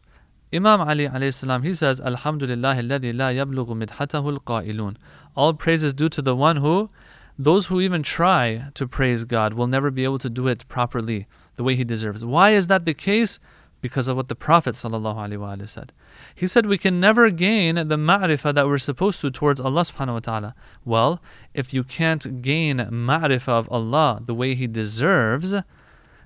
Imam 0.53 0.79
Ali 0.79 1.07
alayhi 1.07 1.33
salam, 1.33 1.63
he 1.63 1.73
says, 1.73 1.99
Alhamdulillah 1.99 2.75
alladhi 2.75 3.13
la 3.13 3.29
yablughu 3.29 3.75
midhatahu 3.75 4.33
al-qa'ilun. 4.33 4.95
All 5.35 5.53
praise 5.53 5.83
is 5.83 5.93
due 5.93 6.07
to 6.09 6.21
the 6.21 6.35
one 6.35 6.57
who, 6.57 6.89
those 7.37 7.65
who 7.65 7.81
even 7.81 8.03
try 8.03 8.67
to 8.75 8.87
praise 8.87 9.23
God 9.23 9.53
will 9.53 9.67
never 9.67 9.91
be 9.91 10.03
able 10.03 10.19
to 10.19 10.29
do 10.29 10.47
it 10.47 10.67
properly, 10.67 11.27
the 11.55 11.63
way 11.63 11.75
he 11.75 11.83
deserves. 11.83 12.23
Why 12.23 12.51
is 12.51 12.67
that 12.67 12.85
the 12.85 12.93
case? 12.93 13.39
Because 13.85 14.07
of 14.07 14.17
what 14.17 14.29
the 14.29 14.35
Prophet 14.49 14.73
ﷺ 14.73 15.69
said. 15.69 15.93
He 16.33 16.47
said 16.47 16.65
we 16.65 16.79
can 16.79 16.99
never 16.99 17.29
gain 17.29 17.75
the 17.75 17.97
ma'rifah 17.97 18.55
that 18.55 18.65
we're 18.65 18.79
supposed 18.79 19.21
to 19.21 19.29
towards 19.29 19.61
Allah 19.61 19.81
subhanahu 19.81 20.13
wa 20.13 20.19
ta'ala. 20.21 20.55
Well, 20.83 21.21
if 21.53 21.71
you 21.71 21.83
can't 21.83 22.41
gain 22.41 22.77
ma'rifah 22.79 23.47
of 23.47 23.71
Allah 23.71 24.23
the 24.25 24.33
way 24.33 24.55
he 24.55 24.65
deserves, 24.65 25.53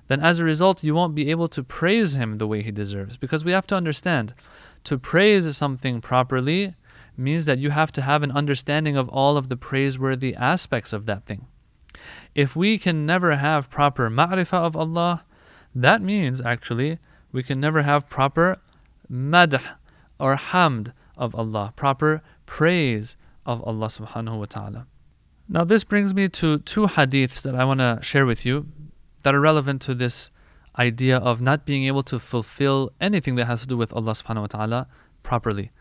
then 0.08 0.20
as 0.20 0.38
a 0.38 0.44
result, 0.44 0.82
you 0.82 0.94
won't 0.94 1.14
be 1.14 1.30
able 1.30 1.48
to 1.48 1.62
praise 1.62 2.16
Him 2.16 2.38
the 2.38 2.46
way 2.46 2.62
He 2.62 2.70
deserves. 2.70 3.18
Because 3.18 3.44
we 3.44 3.52
have 3.52 3.66
to 3.66 3.74
understand 3.74 4.32
to 4.84 4.96
praise 4.96 5.54
something 5.54 6.00
properly 6.00 6.74
means 7.14 7.44
that 7.44 7.58
you 7.58 7.68
have 7.68 7.92
to 7.92 8.00
have 8.00 8.22
an 8.22 8.32
understanding 8.32 8.96
of 8.96 9.10
all 9.10 9.36
of 9.36 9.50
the 9.50 9.56
praiseworthy 9.58 10.34
aspects 10.34 10.94
of 10.94 11.04
that 11.04 11.26
thing. 11.26 11.46
If 12.34 12.56
we 12.56 12.78
can 12.78 13.04
never 13.04 13.36
have 13.36 13.68
proper 13.68 14.08
ma'rifah 14.08 14.64
of 14.64 14.76
Allah, 14.76 15.24
that 15.74 16.00
means 16.00 16.40
actually 16.40 16.98
we 17.32 17.42
can 17.42 17.60
never 17.60 17.82
have 17.82 18.08
proper 18.08 18.58
madh 19.10 19.60
or 20.18 20.36
hamd 20.36 20.92
of 21.16 21.34
Allah, 21.34 21.72
proper 21.76 22.22
praise 22.46 23.16
of 23.46 23.62
Allah 23.64 23.86
subhanahu 23.86 24.38
wa 24.38 24.44
ta'ala. 24.44 24.86
Now, 25.48 25.64
this 25.64 25.84
brings 25.84 26.14
me 26.14 26.28
to 26.28 26.58
two 26.58 26.86
hadiths 26.86 27.42
that 27.42 27.54
I 27.54 27.64
want 27.64 27.80
to 27.80 27.98
share 28.02 28.24
with 28.24 28.46
you 28.46 28.66
that 29.22 29.34
are 29.34 29.40
relevant 29.40 29.82
to 29.82 29.94
this 29.94 30.30
idea 30.78 31.16
of 31.18 31.40
not 31.40 31.66
being 31.66 31.84
able 31.84 32.02
to 32.04 32.18
fulfill 32.18 32.92
anything 33.00 33.34
that 33.36 33.46
has 33.46 33.62
to 33.62 33.66
do 33.66 33.76
with 33.76 33.92
Allah 33.92 34.12
subhanahu 34.12 34.42
wa 34.42 34.46
ta'ala 34.46 34.86
properly. 35.22 35.72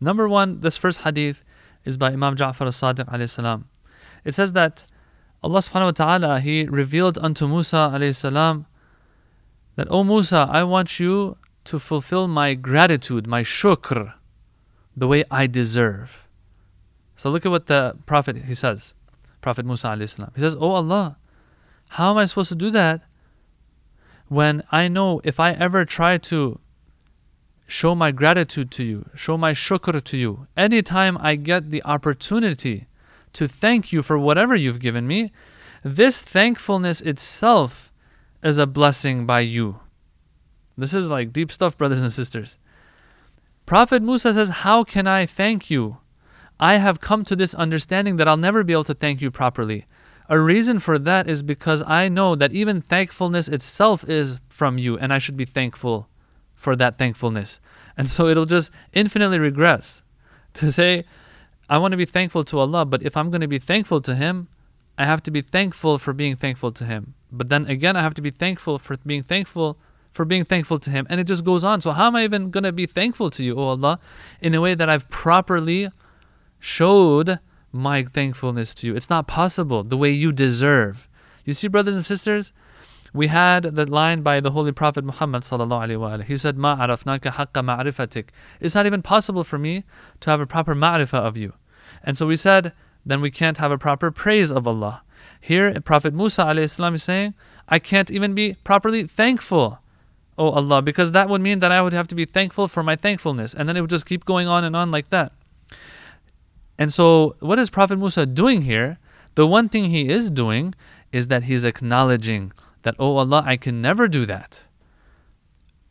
Number 0.00 0.28
one, 0.28 0.60
this 0.60 0.76
first 0.76 1.00
hadith 1.00 1.42
is 1.84 1.96
by 1.96 2.12
Imam 2.12 2.36
Ja'far 2.36 2.66
as-Sadiq 2.66 3.06
alayhi 3.06 3.28
salam. 3.28 3.68
It 4.24 4.34
says 4.34 4.52
that 4.52 4.84
Allah 5.42 5.60
subhanahu 5.60 5.86
wa 5.86 5.90
ta'ala, 5.90 6.40
He 6.40 6.64
revealed 6.64 7.18
unto 7.18 7.48
Musa 7.48 7.90
alayhi 7.92 8.14
salam 8.14 8.66
that, 9.80 9.90
O 9.90 10.04
Musa, 10.04 10.46
I 10.50 10.62
want 10.62 11.00
you 11.00 11.38
to 11.64 11.78
fulfill 11.78 12.28
my 12.28 12.52
gratitude, 12.52 13.26
my 13.26 13.42
shukr, 13.42 14.12
the 14.94 15.08
way 15.08 15.24
I 15.30 15.46
deserve. 15.46 16.28
So 17.16 17.30
look 17.30 17.46
at 17.46 17.50
what 17.50 17.66
the 17.66 17.96
Prophet, 18.04 18.36
he 18.44 18.54
says, 18.54 18.92
Prophet 19.40 19.64
Musa 19.64 19.88
alayhi 19.88 20.10
salam. 20.10 20.32
He 20.34 20.42
says, 20.42 20.54
O 20.56 20.72
Allah, 20.72 21.16
how 21.96 22.10
am 22.10 22.18
I 22.18 22.26
supposed 22.26 22.50
to 22.50 22.54
do 22.54 22.70
that 22.72 23.00
when 24.28 24.62
I 24.70 24.88
know 24.88 25.22
if 25.24 25.40
I 25.40 25.52
ever 25.52 25.86
try 25.86 26.18
to 26.18 26.60
show 27.66 27.94
my 27.94 28.10
gratitude 28.10 28.70
to 28.72 28.84
you, 28.84 29.08
show 29.14 29.38
my 29.38 29.52
shukr 29.52 30.04
to 30.04 30.16
you, 30.18 30.46
anytime 30.58 31.16
I 31.22 31.36
get 31.36 31.70
the 31.70 31.82
opportunity 31.84 32.86
to 33.32 33.48
thank 33.48 33.92
you 33.92 34.02
for 34.02 34.18
whatever 34.18 34.54
you've 34.54 34.78
given 34.78 35.06
me, 35.06 35.32
this 35.82 36.20
thankfulness 36.20 37.00
itself 37.00 37.90
is 38.42 38.58
a 38.58 38.66
blessing 38.66 39.26
by 39.26 39.40
you. 39.40 39.80
This 40.76 40.94
is 40.94 41.08
like 41.08 41.32
deep 41.32 41.52
stuff, 41.52 41.76
brothers 41.76 42.00
and 42.00 42.12
sisters. 42.12 42.58
Prophet 43.66 44.02
Musa 44.02 44.32
says, 44.32 44.48
How 44.48 44.82
can 44.82 45.06
I 45.06 45.26
thank 45.26 45.70
you? 45.70 45.98
I 46.58 46.76
have 46.76 47.00
come 47.00 47.24
to 47.24 47.36
this 47.36 47.54
understanding 47.54 48.16
that 48.16 48.28
I'll 48.28 48.36
never 48.36 48.64
be 48.64 48.72
able 48.72 48.84
to 48.84 48.94
thank 48.94 49.20
you 49.20 49.30
properly. 49.30 49.86
A 50.28 50.38
reason 50.38 50.78
for 50.78 50.98
that 50.98 51.28
is 51.28 51.42
because 51.42 51.82
I 51.86 52.08
know 52.08 52.34
that 52.36 52.52
even 52.52 52.80
thankfulness 52.80 53.48
itself 53.48 54.08
is 54.08 54.38
from 54.48 54.78
you, 54.78 54.96
and 54.98 55.12
I 55.12 55.18
should 55.18 55.36
be 55.36 55.44
thankful 55.44 56.08
for 56.54 56.76
that 56.76 56.96
thankfulness. 56.96 57.60
And 57.96 58.08
so 58.08 58.28
it'll 58.28 58.46
just 58.46 58.70
infinitely 58.92 59.38
regress 59.38 60.02
to 60.54 60.70
say, 60.70 61.04
I 61.68 61.78
want 61.78 61.92
to 61.92 61.96
be 61.96 62.04
thankful 62.04 62.44
to 62.44 62.58
Allah, 62.58 62.84
but 62.84 63.02
if 63.02 63.16
I'm 63.16 63.30
going 63.30 63.40
to 63.40 63.48
be 63.48 63.58
thankful 63.58 64.00
to 64.02 64.14
Him, 64.14 64.48
I 64.98 65.04
have 65.04 65.22
to 65.24 65.30
be 65.30 65.40
thankful 65.40 65.98
for 65.98 66.12
being 66.12 66.36
thankful 66.36 66.72
to 66.72 66.84
Him. 66.84 67.14
But 67.32 67.48
then 67.48 67.66
again, 67.66 67.96
I 67.96 68.02
have 68.02 68.14
to 68.14 68.22
be 68.22 68.30
thankful 68.30 68.78
for 68.78 68.96
being 68.98 69.22
thankful 69.22 69.78
for 70.12 70.24
being 70.24 70.44
thankful 70.44 70.78
to 70.78 70.90
Him. 70.90 71.06
And 71.08 71.20
it 71.20 71.24
just 71.24 71.44
goes 71.44 71.62
on. 71.62 71.80
So, 71.80 71.92
how 71.92 72.08
am 72.08 72.16
I 72.16 72.24
even 72.24 72.50
going 72.50 72.64
to 72.64 72.72
be 72.72 72.86
thankful 72.86 73.30
to 73.30 73.44
you, 73.44 73.56
O 73.56 73.62
Allah, 73.62 74.00
in 74.40 74.54
a 74.54 74.60
way 74.60 74.74
that 74.74 74.88
I've 74.88 75.08
properly 75.08 75.88
showed 76.58 77.38
my 77.72 78.02
thankfulness 78.02 78.74
to 78.74 78.86
you. 78.86 78.96
It's 78.96 79.10
not 79.10 79.26
possible 79.26 79.82
the 79.82 79.96
way 79.96 80.10
you 80.10 80.32
deserve. 80.32 81.08
You 81.44 81.54
see, 81.54 81.68
brothers 81.68 81.94
and 81.94 82.04
sisters, 82.04 82.52
we 83.12 83.28
had 83.28 83.62
the 83.62 83.86
line 83.86 84.22
by 84.22 84.40
the 84.40 84.52
Holy 84.52 84.72
Prophet 84.72 85.04
Muhammad 85.04 85.44
He 85.44 86.36
said, 86.36 86.56
"Ma 86.56 86.76
arafnaka 86.76 87.32
haqqa 87.32 87.64
ma'rifatik." 87.64 88.28
It's 88.60 88.74
not 88.74 88.86
even 88.86 89.02
possible 89.02 89.44
for 89.44 89.58
me 89.58 89.84
to 90.20 90.30
have 90.30 90.40
a 90.40 90.46
proper 90.46 90.74
ma'rifah 90.74 91.18
of 91.18 91.36
you, 91.36 91.54
and 92.04 92.16
so 92.16 92.26
we 92.26 92.36
said, 92.36 92.72
then 93.04 93.20
we 93.20 93.30
can't 93.30 93.58
have 93.58 93.72
a 93.72 93.78
proper 93.78 94.10
praise 94.10 94.52
of 94.52 94.66
Allah. 94.66 95.02
Here, 95.40 95.80
Prophet 95.80 96.12
Musa 96.12 96.42
alayhi 96.42 96.94
is 96.94 97.02
saying, 97.02 97.34
I 97.68 97.78
can't 97.78 98.10
even 98.10 98.34
be 98.34 98.54
properly 98.62 99.04
thankful, 99.04 99.78
oh 100.36 100.50
Allah, 100.50 100.82
because 100.82 101.12
that 101.12 101.28
would 101.28 101.40
mean 101.40 101.60
that 101.60 101.72
I 101.72 101.80
would 101.80 101.92
have 101.92 102.08
to 102.08 102.14
be 102.14 102.24
thankful 102.24 102.68
for 102.68 102.82
my 102.82 102.96
thankfulness, 102.96 103.54
and 103.54 103.68
then 103.68 103.76
it 103.76 103.80
would 103.80 103.90
just 103.90 104.06
keep 104.06 104.24
going 104.24 104.48
on 104.48 104.64
and 104.64 104.76
on 104.76 104.90
like 104.90 105.08
that. 105.10 105.32
And 106.78 106.92
so, 106.92 107.36
what 107.40 107.58
is 107.58 107.70
Prophet 107.70 107.98
Musa 107.98 108.26
doing 108.26 108.62
here? 108.62 108.98
The 109.34 109.46
one 109.46 109.68
thing 109.68 109.90
he 109.90 110.08
is 110.08 110.30
doing 110.30 110.74
is 111.12 111.28
that 111.28 111.44
he's 111.44 111.64
acknowledging 111.64 112.52
that, 112.82 112.94
oh 112.98 113.16
Allah, 113.16 113.42
I 113.46 113.56
can 113.56 113.80
never 113.80 114.08
do 114.08 114.26
that. 114.26 114.66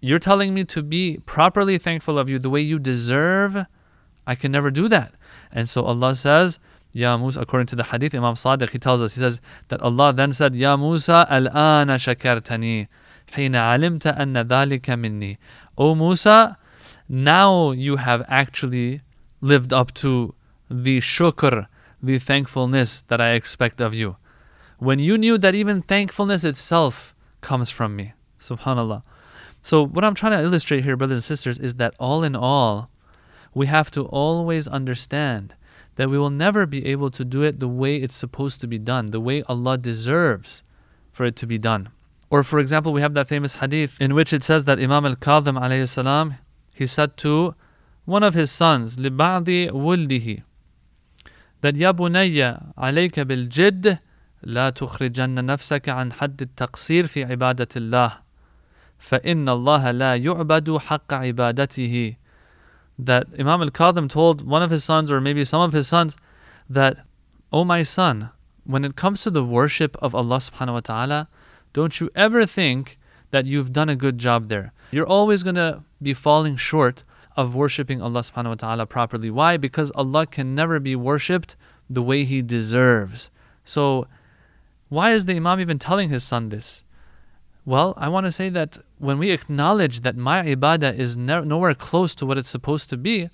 You're 0.01 0.19
telling 0.19 0.53
me 0.53 0.63
to 0.65 0.81
be 0.81 1.19
properly 1.25 1.77
thankful 1.77 2.17
of 2.17 2.29
you 2.29 2.39
the 2.39 2.49
way 2.49 2.61
you 2.61 2.79
deserve. 2.79 3.65
I 4.25 4.35
can 4.35 4.51
never 4.51 4.71
do 4.71 4.87
that. 4.87 5.13
And 5.51 5.67
so 5.67 5.83
Allah 5.83 6.15
says, 6.15 6.59
Ya 6.91 7.17
Musa, 7.17 7.41
according 7.41 7.67
to 7.67 7.75
the 7.75 7.83
hadith, 7.83 8.15
Imam 8.15 8.33
Sadiq, 8.33 8.71
he 8.71 8.79
tells 8.79 9.01
us, 9.01 9.13
he 9.15 9.19
says 9.19 9.41
that 9.67 9.81
Allah 9.81 10.11
then 10.13 10.31
said, 10.31 10.55
Ya 10.55 10.75
Musa, 10.75 11.27
al-ana 11.29 11.95
shakartani, 11.95 12.87
hina 13.31 13.57
alimta 13.59 14.17
anna 14.17 14.43
dhalika 14.43 14.99
minni. 14.99 15.37
O 15.77 15.93
Musa, 15.93 16.57
now 17.07 17.71
you 17.71 17.97
have 17.97 18.25
actually 18.27 19.01
lived 19.41 19.71
up 19.71 19.93
to 19.95 20.33
the 20.69 20.99
shukr, 20.99 21.67
the 22.01 22.19
thankfulness 22.19 23.01
that 23.07 23.21
I 23.21 23.31
expect 23.31 23.81
of 23.81 23.93
you. 23.93 24.17
When 24.79 24.99
you 24.99 25.17
knew 25.17 25.37
that 25.37 25.55
even 25.55 25.81
thankfulness 25.81 26.43
itself 26.43 27.13
comes 27.41 27.69
from 27.69 27.95
me. 27.95 28.13
Subhanallah. 28.39 29.03
So, 29.61 29.85
what 29.85 30.05
I'm 30.05 30.15
trying 30.15 30.37
to 30.37 30.43
illustrate 30.43 30.83
here, 30.83 30.95
brothers 30.95 31.17
and 31.17 31.23
sisters, 31.23 31.59
is 31.59 31.75
that 31.75 31.93
all 31.99 32.23
in 32.23 32.35
all, 32.35 32.89
we 33.53 33.65
have 33.65 33.91
to 33.91 34.05
always 34.05 34.67
understand 34.67 35.53
that 35.98 36.10
we 36.10 36.18
will 36.18 36.30
never 36.30 36.66
be 36.66 36.86
able 36.86 37.10
to 37.10 37.24
do 37.24 37.42
it 37.42 37.60
the 37.60 37.68
way 37.68 37.96
it's 37.96 38.16
supposed 38.16 38.60
to 38.60 38.66
be 38.66 38.78
done, 38.78 39.06
the 39.06 39.20
way 39.20 39.42
Allah 39.48 39.78
deserves 39.78 40.62
for 41.12 41.24
it 41.24 41.36
to 41.36 41.46
be 41.46 41.58
done. 41.58 41.90
Or, 42.30 42.42
for 42.42 42.58
example, 42.58 42.92
we 42.92 43.00
have 43.00 43.14
that 43.14 43.28
famous 43.28 43.54
hadith 43.54 44.00
in 44.00 44.14
which 44.14 44.32
it 44.32 44.42
says 44.42 44.64
that 44.64 44.78
Imam 44.78 45.06
al 45.06 45.16
Kadhim 45.16 45.60
alayhi 45.60 45.88
salam, 45.88 46.34
he 46.74 46.86
said 46.86 47.16
to 47.18 47.54
one 48.04 48.22
of 48.22 48.34
his 48.34 48.50
sons, 48.50 48.96
لِبَعْضِ 48.96 49.70
وُلْدِهِ 49.70 50.42
that 51.60 51.76
Ya 51.76 51.92
bunayya 51.92 52.74
alayka 52.76 53.26
bil 53.26 53.46
jidd 53.46 53.98
لا 54.44 54.70
تخرجن 54.70 55.44
نفسك 55.44 55.88
عن 55.88 56.12
حد 56.12 56.42
التقصير 56.42 57.06
في 57.06 57.24
عبادة 57.24 57.68
الله 57.76 58.12
فإن 58.98 59.48
الله 59.48 59.90
لا 59.90 60.16
يعبد 60.16 60.76
حق 60.76 61.14
عبادته 61.14 62.16
that 62.99 63.27
Imam 63.39 63.61
al-Kadhim 63.61 64.09
told 64.09 64.45
one 64.45 64.61
of 64.61 64.69
his 64.69 64.83
sons 64.83 65.09
or 65.09 65.21
maybe 65.21 65.45
some 65.45 65.61
of 65.61 65.73
his 65.73 65.87
sons 65.87 66.17
that 66.69 66.97
O 67.51 67.61
oh 67.61 67.63
my 67.63 67.81
son 67.81 68.29
when 68.65 68.83
it 68.83 68.95
comes 68.95 69.23
to 69.23 69.31
the 69.31 69.43
worship 69.43 69.97
of 70.01 70.13
Allah 70.13 70.37
subhanahu 70.37 70.73
wa 70.73 70.79
ta'ala 70.81 71.27
don't 71.73 71.99
you 71.99 72.11
ever 72.13 72.45
think 72.45 72.99
that 73.31 73.45
you've 73.45 73.71
done 73.71 73.89
a 73.89 73.95
good 73.95 74.17
job 74.17 74.49
there. 74.49 74.73
You're 74.91 75.07
always 75.07 75.43
going 75.43 75.55
to 75.55 75.83
be 76.01 76.13
falling 76.13 76.57
short 76.57 77.03
of 77.37 77.55
worshiping 77.55 78.01
Allah 78.01 78.21
subhanahu 78.21 78.49
wa 78.49 78.55
ta'ala 78.55 78.85
properly. 78.85 79.29
Why? 79.29 79.55
Because 79.57 79.91
Allah 79.91 80.25
can 80.25 80.55
never 80.55 80.79
be 80.79 80.95
worshipped 80.95 81.55
the 81.89 82.01
way 82.01 82.23
he 82.23 82.41
deserves. 82.41 83.29
So 83.63 84.07
why 84.89 85.11
is 85.11 85.25
the 85.25 85.35
Imam 85.35 85.59
even 85.59 85.79
telling 85.79 86.09
his 86.09 86.23
son 86.23 86.49
this? 86.49 86.83
Well, 87.65 87.93
I 87.97 88.09
want 88.09 88.25
to 88.25 88.31
say 88.31 88.49
that 88.49 88.79
when 88.99 89.17
we 89.17 89.31
acknowledge 89.31 90.01
that 90.01 90.15
my 90.15 90.43
ibadah 90.43 90.97
is 90.97 91.17
ne- 91.17 91.41
nowhere 91.41 91.73
close 91.73 92.13
to 92.15 92.25
what 92.25 92.37
it's 92.37 92.49
supposed 92.49 92.89
to 92.89 92.97
be, 92.97 93.29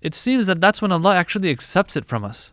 it 0.00 0.14
seems 0.14 0.46
that 0.46 0.60
that's 0.60 0.80
when 0.80 0.92
Allah 0.92 1.16
actually 1.16 1.50
accepts 1.50 1.96
it 1.96 2.04
from 2.04 2.24
us. 2.24 2.52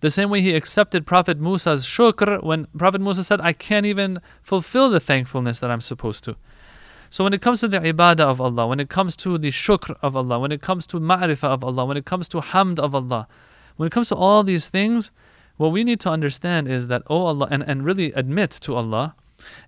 The 0.00 0.10
same 0.10 0.30
way 0.30 0.40
He 0.40 0.54
accepted 0.54 1.06
Prophet 1.06 1.38
Musa's 1.38 1.86
shukr 1.86 2.42
when 2.42 2.66
Prophet 2.76 3.00
Musa 3.00 3.22
said, 3.22 3.40
I 3.40 3.52
can't 3.52 3.86
even 3.86 4.20
fulfill 4.42 4.90
the 4.90 4.98
thankfulness 4.98 5.60
that 5.60 5.70
I'm 5.70 5.80
supposed 5.80 6.24
to. 6.24 6.36
So 7.10 7.24
when 7.24 7.34
it 7.34 7.42
comes 7.42 7.60
to 7.60 7.68
the 7.68 7.78
ibadah 7.78 8.20
of 8.20 8.40
Allah, 8.40 8.66
when 8.66 8.80
it 8.80 8.88
comes 8.88 9.14
to 9.16 9.36
the 9.36 9.50
shukr 9.50 9.94
of 10.00 10.16
Allah, 10.16 10.40
when 10.40 10.50
it 10.50 10.62
comes 10.62 10.86
to 10.88 10.98
ma'rifah 10.98 11.44
of 11.44 11.62
Allah, 11.62 11.84
when 11.84 11.98
it 11.98 12.06
comes 12.06 12.26
to 12.30 12.38
hamd 12.38 12.78
of 12.78 12.94
Allah, 12.94 13.28
when 13.76 13.86
it 13.86 13.92
comes 13.92 14.08
to 14.08 14.16
all 14.16 14.42
these 14.42 14.68
things, 14.68 15.10
what 15.58 15.68
we 15.68 15.84
need 15.84 16.00
to 16.00 16.08
understand 16.08 16.68
is 16.68 16.88
that, 16.88 17.02
oh 17.08 17.26
Allah, 17.26 17.48
and, 17.50 17.62
and 17.62 17.84
really 17.84 18.12
admit 18.12 18.50
to 18.62 18.74
Allah, 18.74 19.14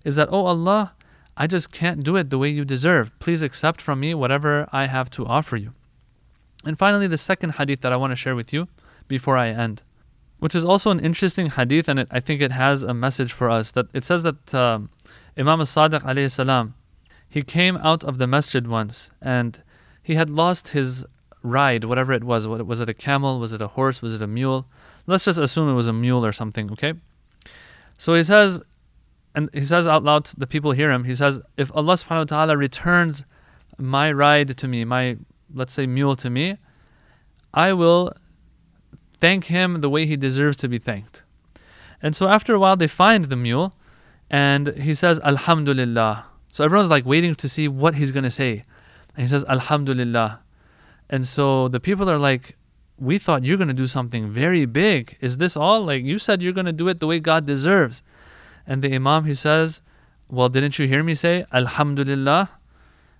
is 0.03 0.15
that, 0.15 0.27
oh 0.31 0.47
Allah, 0.47 0.93
I 1.37 1.47
just 1.47 1.71
can't 1.71 2.03
do 2.03 2.15
it 2.15 2.29
the 2.29 2.37
way 2.37 2.49
you 2.49 2.63
deserve. 2.63 3.11
Please 3.19 3.41
accept 3.41 3.81
from 3.81 3.99
me 3.99 4.13
whatever 4.13 4.67
I 4.71 4.87
have 4.87 5.09
to 5.11 5.25
offer 5.25 5.57
you. 5.57 5.73
And 6.63 6.79
finally, 6.79 7.07
the 7.07 7.17
second 7.17 7.51
hadith 7.53 7.81
that 7.81 7.91
I 7.91 7.97
want 7.97 8.11
to 8.11 8.15
share 8.15 8.35
with 8.35 8.53
you 8.53 8.67
before 9.07 9.37
I 9.37 9.49
end, 9.49 9.83
which 10.39 10.55
is 10.55 10.65
also 10.65 10.91
an 10.91 10.99
interesting 10.99 11.49
hadith, 11.51 11.87
and 11.87 11.99
it, 11.99 12.07
I 12.09 12.19
think 12.19 12.41
it 12.41 12.51
has 12.51 12.83
a 12.83 12.93
message 12.93 13.33
for 13.33 13.49
us. 13.49 13.71
That 13.71 13.87
it 13.93 14.05
says 14.05 14.23
that 14.23 14.53
um, 14.53 14.89
Imam 15.37 15.59
Sadiq 15.59 16.01
alayhi 16.01 16.31
salam, 16.31 16.73
he 17.27 17.43
came 17.43 17.77
out 17.77 18.03
of 18.03 18.17
the 18.17 18.27
masjid 18.27 18.65
once, 18.65 19.11
and 19.21 19.61
he 20.01 20.15
had 20.15 20.29
lost 20.29 20.69
his 20.69 21.05
ride, 21.43 21.83
whatever 21.83 22.13
it 22.13 22.23
was. 22.23 22.47
Was 22.47 22.81
it 22.81 22.89
a 22.89 22.93
camel? 22.93 23.39
Was 23.39 23.53
it 23.53 23.61
a 23.61 23.67
horse? 23.67 24.01
Was 24.01 24.15
it 24.15 24.21
a 24.21 24.27
mule? 24.27 24.67
Let's 25.05 25.25
just 25.25 25.37
assume 25.37 25.69
it 25.69 25.73
was 25.73 25.87
a 25.87 25.93
mule 25.93 26.25
or 26.25 26.31
something, 26.31 26.71
okay? 26.71 26.93
So 27.97 28.15
he 28.15 28.23
says, 28.23 28.61
and 29.35 29.49
he 29.53 29.65
says 29.65 29.87
out 29.87 30.03
loud, 30.03 30.25
the 30.37 30.47
people 30.47 30.71
hear 30.71 30.89
him, 30.89 31.03
he 31.03 31.15
says, 31.15 31.41
If 31.57 31.69
Allah 31.75 31.93
subhanahu 31.93 32.31
wa 32.31 32.35
ta'ala 32.35 32.57
returns 32.57 33.25
my 33.77 34.11
ride 34.11 34.57
to 34.57 34.67
me, 34.67 34.85
my, 34.85 35.17
let's 35.53 35.73
say, 35.73 35.85
mule 35.85 36.15
to 36.15 36.29
me, 36.29 36.57
I 37.53 37.73
will 37.73 38.13
thank 39.19 39.45
him 39.45 39.81
the 39.81 39.89
way 39.89 40.05
he 40.05 40.15
deserves 40.15 40.55
to 40.57 40.69
be 40.69 40.77
thanked. 40.77 41.21
And 42.01 42.15
so 42.15 42.29
after 42.29 42.53
a 42.53 42.59
while, 42.59 42.77
they 42.77 42.87
find 42.87 43.25
the 43.25 43.35
mule, 43.35 43.75
and 44.29 44.67
he 44.77 44.93
says, 44.93 45.19
Alhamdulillah. 45.19 46.27
So 46.51 46.63
everyone's 46.63 46.89
like 46.89 47.05
waiting 47.05 47.35
to 47.35 47.49
see 47.49 47.67
what 47.67 47.95
he's 47.95 48.11
going 48.11 48.23
to 48.23 48.31
say. 48.31 48.63
And 49.15 49.23
he 49.23 49.27
says, 49.27 49.43
Alhamdulillah. 49.49 50.41
And 51.09 51.27
so 51.27 51.67
the 51.67 51.81
people 51.81 52.09
are 52.09 52.17
like, 52.17 52.55
we 52.97 53.17
thought 53.17 53.43
you're 53.43 53.57
going 53.57 53.67
to 53.67 53.73
do 53.73 53.87
something 53.87 54.29
very 54.29 54.65
big. 54.65 55.17
Is 55.19 55.37
this 55.37 55.57
all? 55.57 55.83
Like 55.83 56.03
you 56.03 56.17
said 56.17 56.41
you're 56.41 56.53
going 56.53 56.65
to 56.65 56.71
do 56.71 56.87
it 56.87 57.01
the 57.01 57.07
way 57.07 57.19
God 57.19 57.45
deserves. 57.45 58.01
And 58.67 58.81
the 58.81 58.93
Imam, 58.93 59.25
he 59.25 59.33
says, 59.33 59.81
Well, 60.29 60.49
didn't 60.49 60.79
you 60.79 60.87
hear 60.87 61.03
me 61.03 61.15
say, 61.15 61.45
Alhamdulillah? 61.53 62.49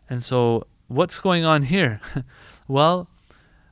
And 0.10 0.24
so, 0.24 0.68
what's 0.88 1.20
going 1.20 1.46
on 1.46 1.64
here? 1.64 2.02
well, 2.68 3.08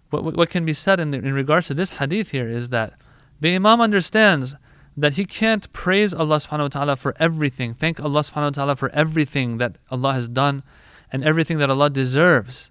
what, 0.09 0.35
what 0.35 0.49
can 0.49 0.65
be 0.65 0.73
said 0.73 0.99
in, 0.99 1.11
the, 1.11 1.17
in 1.17 1.33
regards 1.33 1.67
to 1.67 1.73
this 1.73 1.93
hadith 1.93 2.29
here 2.29 2.47
is 2.47 2.69
that 2.69 2.93
the 3.39 3.55
Imam 3.55 3.81
understands 3.81 4.55
that 4.95 5.13
he 5.13 5.25
can't 5.25 5.71
praise 5.73 6.13
Allah 6.13 6.37
subhanahu 6.37 6.59
wa 6.59 6.67
ta'ala 6.67 6.95
for 6.95 7.15
everything, 7.19 7.73
thank 7.73 7.99
Allah 7.99 8.21
subhanahu 8.21 8.43
wa 8.43 8.49
ta'ala 8.49 8.75
for 8.75 8.89
everything 8.91 9.57
that 9.57 9.77
Allah 9.89 10.13
has 10.13 10.29
done 10.29 10.63
and 11.11 11.25
everything 11.25 11.57
that 11.57 11.69
Allah 11.69 11.89
deserves. 11.89 12.69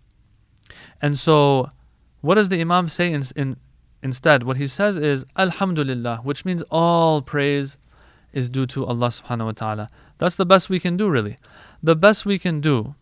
And 1.01 1.19
so, 1.19 1.71
what 2.21 2.37
does 2.37 2.49
the 2.49 2.61
Imam 2.61 2.89
say 2.89 3.13
in, 3.13 3.25
in, 3.35 3.57
instead? 4.03 4.45
What 4.45 4.57
he 4.57 4.69
says 4.69 4.97
is 4.97 5.25
Alhamdulillah, 5.37 6.21
which 6.23 6.45
means 6.45 6.63
all 6.71 7.23
praise 7.23 7.77
is 8.33 8.49
due 8.49 8.67
to 8.67 8.85
Allah 8.87 9.09
subhanahu 9.09 9.47
wa 9.47 9.53
ta'ala. 9.53 9.89
That's 10.19 10.37
the 10.37 10.47
best 10.47 10.71
we 10.71 10.81
can 10.81 10.97
do, 10.97 11.09
really. 11.09 11.37
The 11.83 11.97
best 11.97 12.25
we 12.25 12.39
can 12.39 12.61
do, 12.61 12.95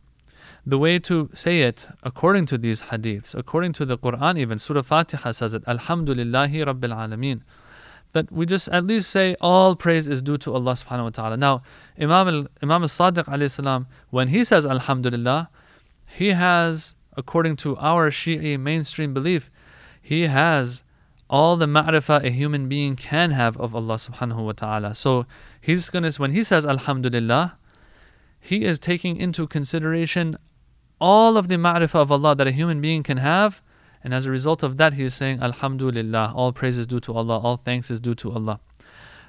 the 0.67 0.79
way 0.79 0.99
to 1.01 1.31
say 1.35 1.63
it 1.63 1.89
according 2.03 2.47
to 2.47 2.59
these 2.59 2.85
hadiths, 2.85 3.35
according 3.35 3.73
to 3.75 3.85
the 3.85 3.97
Quran, 3.99 4.39
even 4.39 4.59
Surah 4.59 4.83
Fatiha 4.83 5.33
says 5.33 5.55
it 5.55 5.65
Alhamdulillahi 5.65 6.65
Rabbil 6.67 6.95
Alameen. 6.95 7.43
That 8.13 8.33
we 8.33 8.45
just 8.45 8.69
at 8.71 8.87
least 8.87 9.11
say 9.11 9.37
all 9.41 9.77
praise 9.77 10.09
is 10.09 10.21
due 10.21 10.37
to 10.39 10.53
Allah 10.53 10.73
subhanahu 10.73 11.05
wa 11.05 11.11
ta'ala. 11.11 11.37
Now, 11.37 11.63
Imam 11.99 12.29
al, 12.29 12.47
Imam 12.63 12.83
al-Sadiq 12.83 13.25
alayhi 13.25 13.51
salam, 13.51 13.87
when 14.11 14.29
he 14.29 14.45
says 14.45 14.67
Alhamdulillah, 14.67 15.49
he 16.07 16.29
has 16.31 16.95
according 17.17 17.57
to 17.57 17.77
our 17.77 18.11
Shi'i 18.11 18.59
mainstream 18.59 19.15
belief, 19.15 19.51
he 20.01 20.23
has 20.23 20.83
all 21.31 21.57
the 21.57 21.67
ma'rifah 21.67 22.25
a 22.25 22.31
human 22.31 22.69
being 22.69 22.97
can 22.97 23.31
have 23.31 23.57
of 23.57 23.75
Allah 23.75 23.95
subhanahu 23.95 24.45
wa 24.45 24.53
ta'ala. 24.53 24.95
So 24.97 25.27
he's 25.61 25.89
gonna 25.89 26.11
when 26.19 26.33
he 26.33 26.43
says 26.43 26.67
Alhamdulillah, 26.67 27.57
he 28.41 28.65
is 28.65 28.81
taking 28.81 29.17
into 29.17 29.47
consideration 29.47 30.37
all 31.01 31.37
of 31.37 31.47
the 31.47 31.55
ma'rifah 31.55 32.01
of 32.01 32.11
Allah 32.11 32.35
that 32.35 32.49
a 32.49 32.51
human 32.51 32.81
being 32.81 33.05
can 33.05 33.19
have, 33.19 33.63
and 34.03 34.13
as 34.13 34.27
a 34.27 34.31
result 34.31 34.65
of 34.65 34.77
that 34.79 34.95
he 34.95 35.05
is 35.05 35.15
saying 35.15 35.41
Alhamdulillah, 35.41 36.33
all 36.35 36.53
praise 36.53 36.77
is 36.77 36.87
due 36.87 37.01
to 37.01 37.15
Allah, 37.15 37.39
all 37.39 37.59
thanks 37.59 37.93
is 37.93 38.01
due 38.01 38.17
to 38.17 38.33
Allah. 38.33 38.59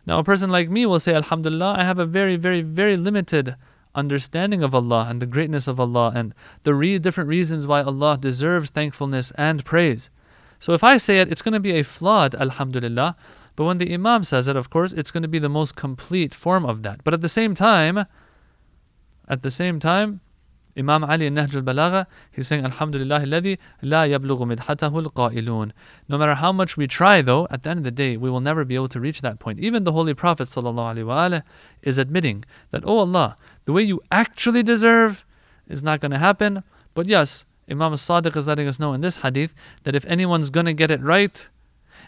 Now 0.08 0.18
a 0.18 0.24
person 0.24 0.50
like 0.50 0.72
me 0.72 0.88
will 0.88 1.00
say 1.00 1.14
Alhamdulillah, 1.14 1.76
I 1.78 1.84
have 1.84 2.00
a 2.00 2.08
very, 2.08 2.36
very, 2.36 2.64
very 2.64 2.98
limited 2.98 3.56
understanding 3.94 4.64
of 4.64 4.74
Allah 4.74 5.06
and 5.08 5.22
the 5.22 5.28
greatness 5.28 5.68
of 5.68 5.80
Allah 5.80 6.14
and 6.16 6.34
the 6.64 6.74
re- 6.74 6.98
different 6.98 7.30
reasons 7.30 7.68
why 7.68 7.84
Allah 7.84 8.18
deserves 8.18 8.72
thankfulness 8.72 9.32
and 9.38 9.64
praise. 9.64 10.10
So 10.62 10.74
if 10.74 10.84
I 10.84 10.97
say 10.97 11.19
it, 11.19 11.32
it's 11.32 11.41
going 11.41 11.56
to 11.56 11.60
be 11.60 11.71
a 11.71 11.84
flawed 11.84 12.36
Alhamdulillah. 12.36 13.15
But 13.56 13.65
when 13.65 13.80
the 13.80 13.91
Imam 13.91 14.24
says 14.24 14.47
it, 14.47 14.56
of 14.56 14.69
course, 14.69 14.93
it's 14.93 15.10
going 15.10 15.24
to 15.24 15.28
be 15.28 15.39
the 15.39 15.50
most 15.50 15.76
complete 15.76 16.36
form 16.36 16.65
of 16.65 16.84
that. 16.84 17.04
But 17.04 17.15
at 17.15 17.21
the 17.21 17.30
same 17.30 17.56
time, 17.56 18.06
at 19.28 19.41
the 19.41 19.50
same 19.50 19.80
time, 19.80 20.21
Imam 20.78 21.04
Ali 21.04 21.26
in 21.26 21.34
Nahj 21.34 21.56
al-Balagha, 21.56 22.06
he's 22.32 22.47
saying, 22.47 22.63
Alhamdulillah 22.63 23.21
alladhi 23.21 23.58
la 23.82 24.04
yablughu 24.04 24.56
midhatahu 24.56 25.04
al-qa'ilun. 25.04 25.71
No 26.08 26.17
matter 26.19 26.36
how 26.36 26.52
much 26.52 26.78
we 26.78 26.86
try, 26.86 27.24
though, 27.24 27.47
at 27.50 27.63
the 27.63 27.71
end 27.71 27.80
of 27.80 27.84
the 27.84 27.91
day, 27.91 28.15
we 28.15 28.30
will 28.30 28.39
never 28.39 28.63
be 28.63 28.76
able 28.76 28.88
to 28.89 29.00
reach 29.00 29.21
that 29.21 29.39
point. 29.39 29.60
Even 29.60 29.84
the 29.84 29.93
Holy 29.93 30.13
Prophet 30.13 30.47
is 31.82 31.97
admitting 31.97 32.45
that, 32.69 32.84
Oh 32.86 33.00
Allah, 33.00 33.36
the 33.65 33.74
way 33.74 33.82
you 33.82 34.00
actually 34.12 34.62
deserve 34.62 35.26
is 35.67 35.82
not 35.82 36.02
going 36.02 36.12
to 36.12 36.19
happen. 36.19 36.63
But 36.93 37.08
yes, 37.08 37.45
Imam 37.69 37.93
Sadiq 37.93 38.36
is 38.36 38.47
letting 38.47 38.67
us 38.67 38.80
know 38.80 38.93
in 38.93 39.02
this 39.02 39.17
hadith 39.17 39.54
that 39.84 39.95
if 39.95 40.06
anyone's 40.06 40.50
going 40.50 40.65
to 40.65 40.74
get 40.74 40.91
it 40.91 41.02
right 41.02 41.47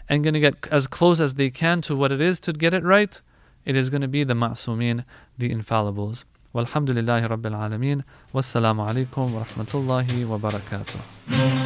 and 0.08 0.22
going 0.22 0.34
to 0.34 0.40
get 0.40 0.66
as 0.70 0.86
close 0.86 1.20
as 1.20 1.34
they 1.34 1.50
can 1.50 1.80
to 1.82 1.96
what 1.96 2.12
it 2.12 2.20
is 2.20 2.40
to 2.40 2.52
get 2.52 2.74
it 2.74 2.82
right, 2.82 3.20
it 3.64 3.76
is 3.76 3.88
going 3.88 4.02
to 4.02 4.08
be 4.08 4.24
the 4.24 4.34
ma'sumin, 4.34 5.04
the 5.38 5.50
infallibles. 5.50 6.24
Walhamdulillahi 6.54 7.28
Rabbil 7.28 7.54
Alameen. 7.54 8.04
Wassalamu 8.32 8.86
alaikum 8.86 9.32
wa 9.32 9.42
rahmatullahi 9.42 10.26
wa 10.28 10.38
barakatuh. 10.38 11.63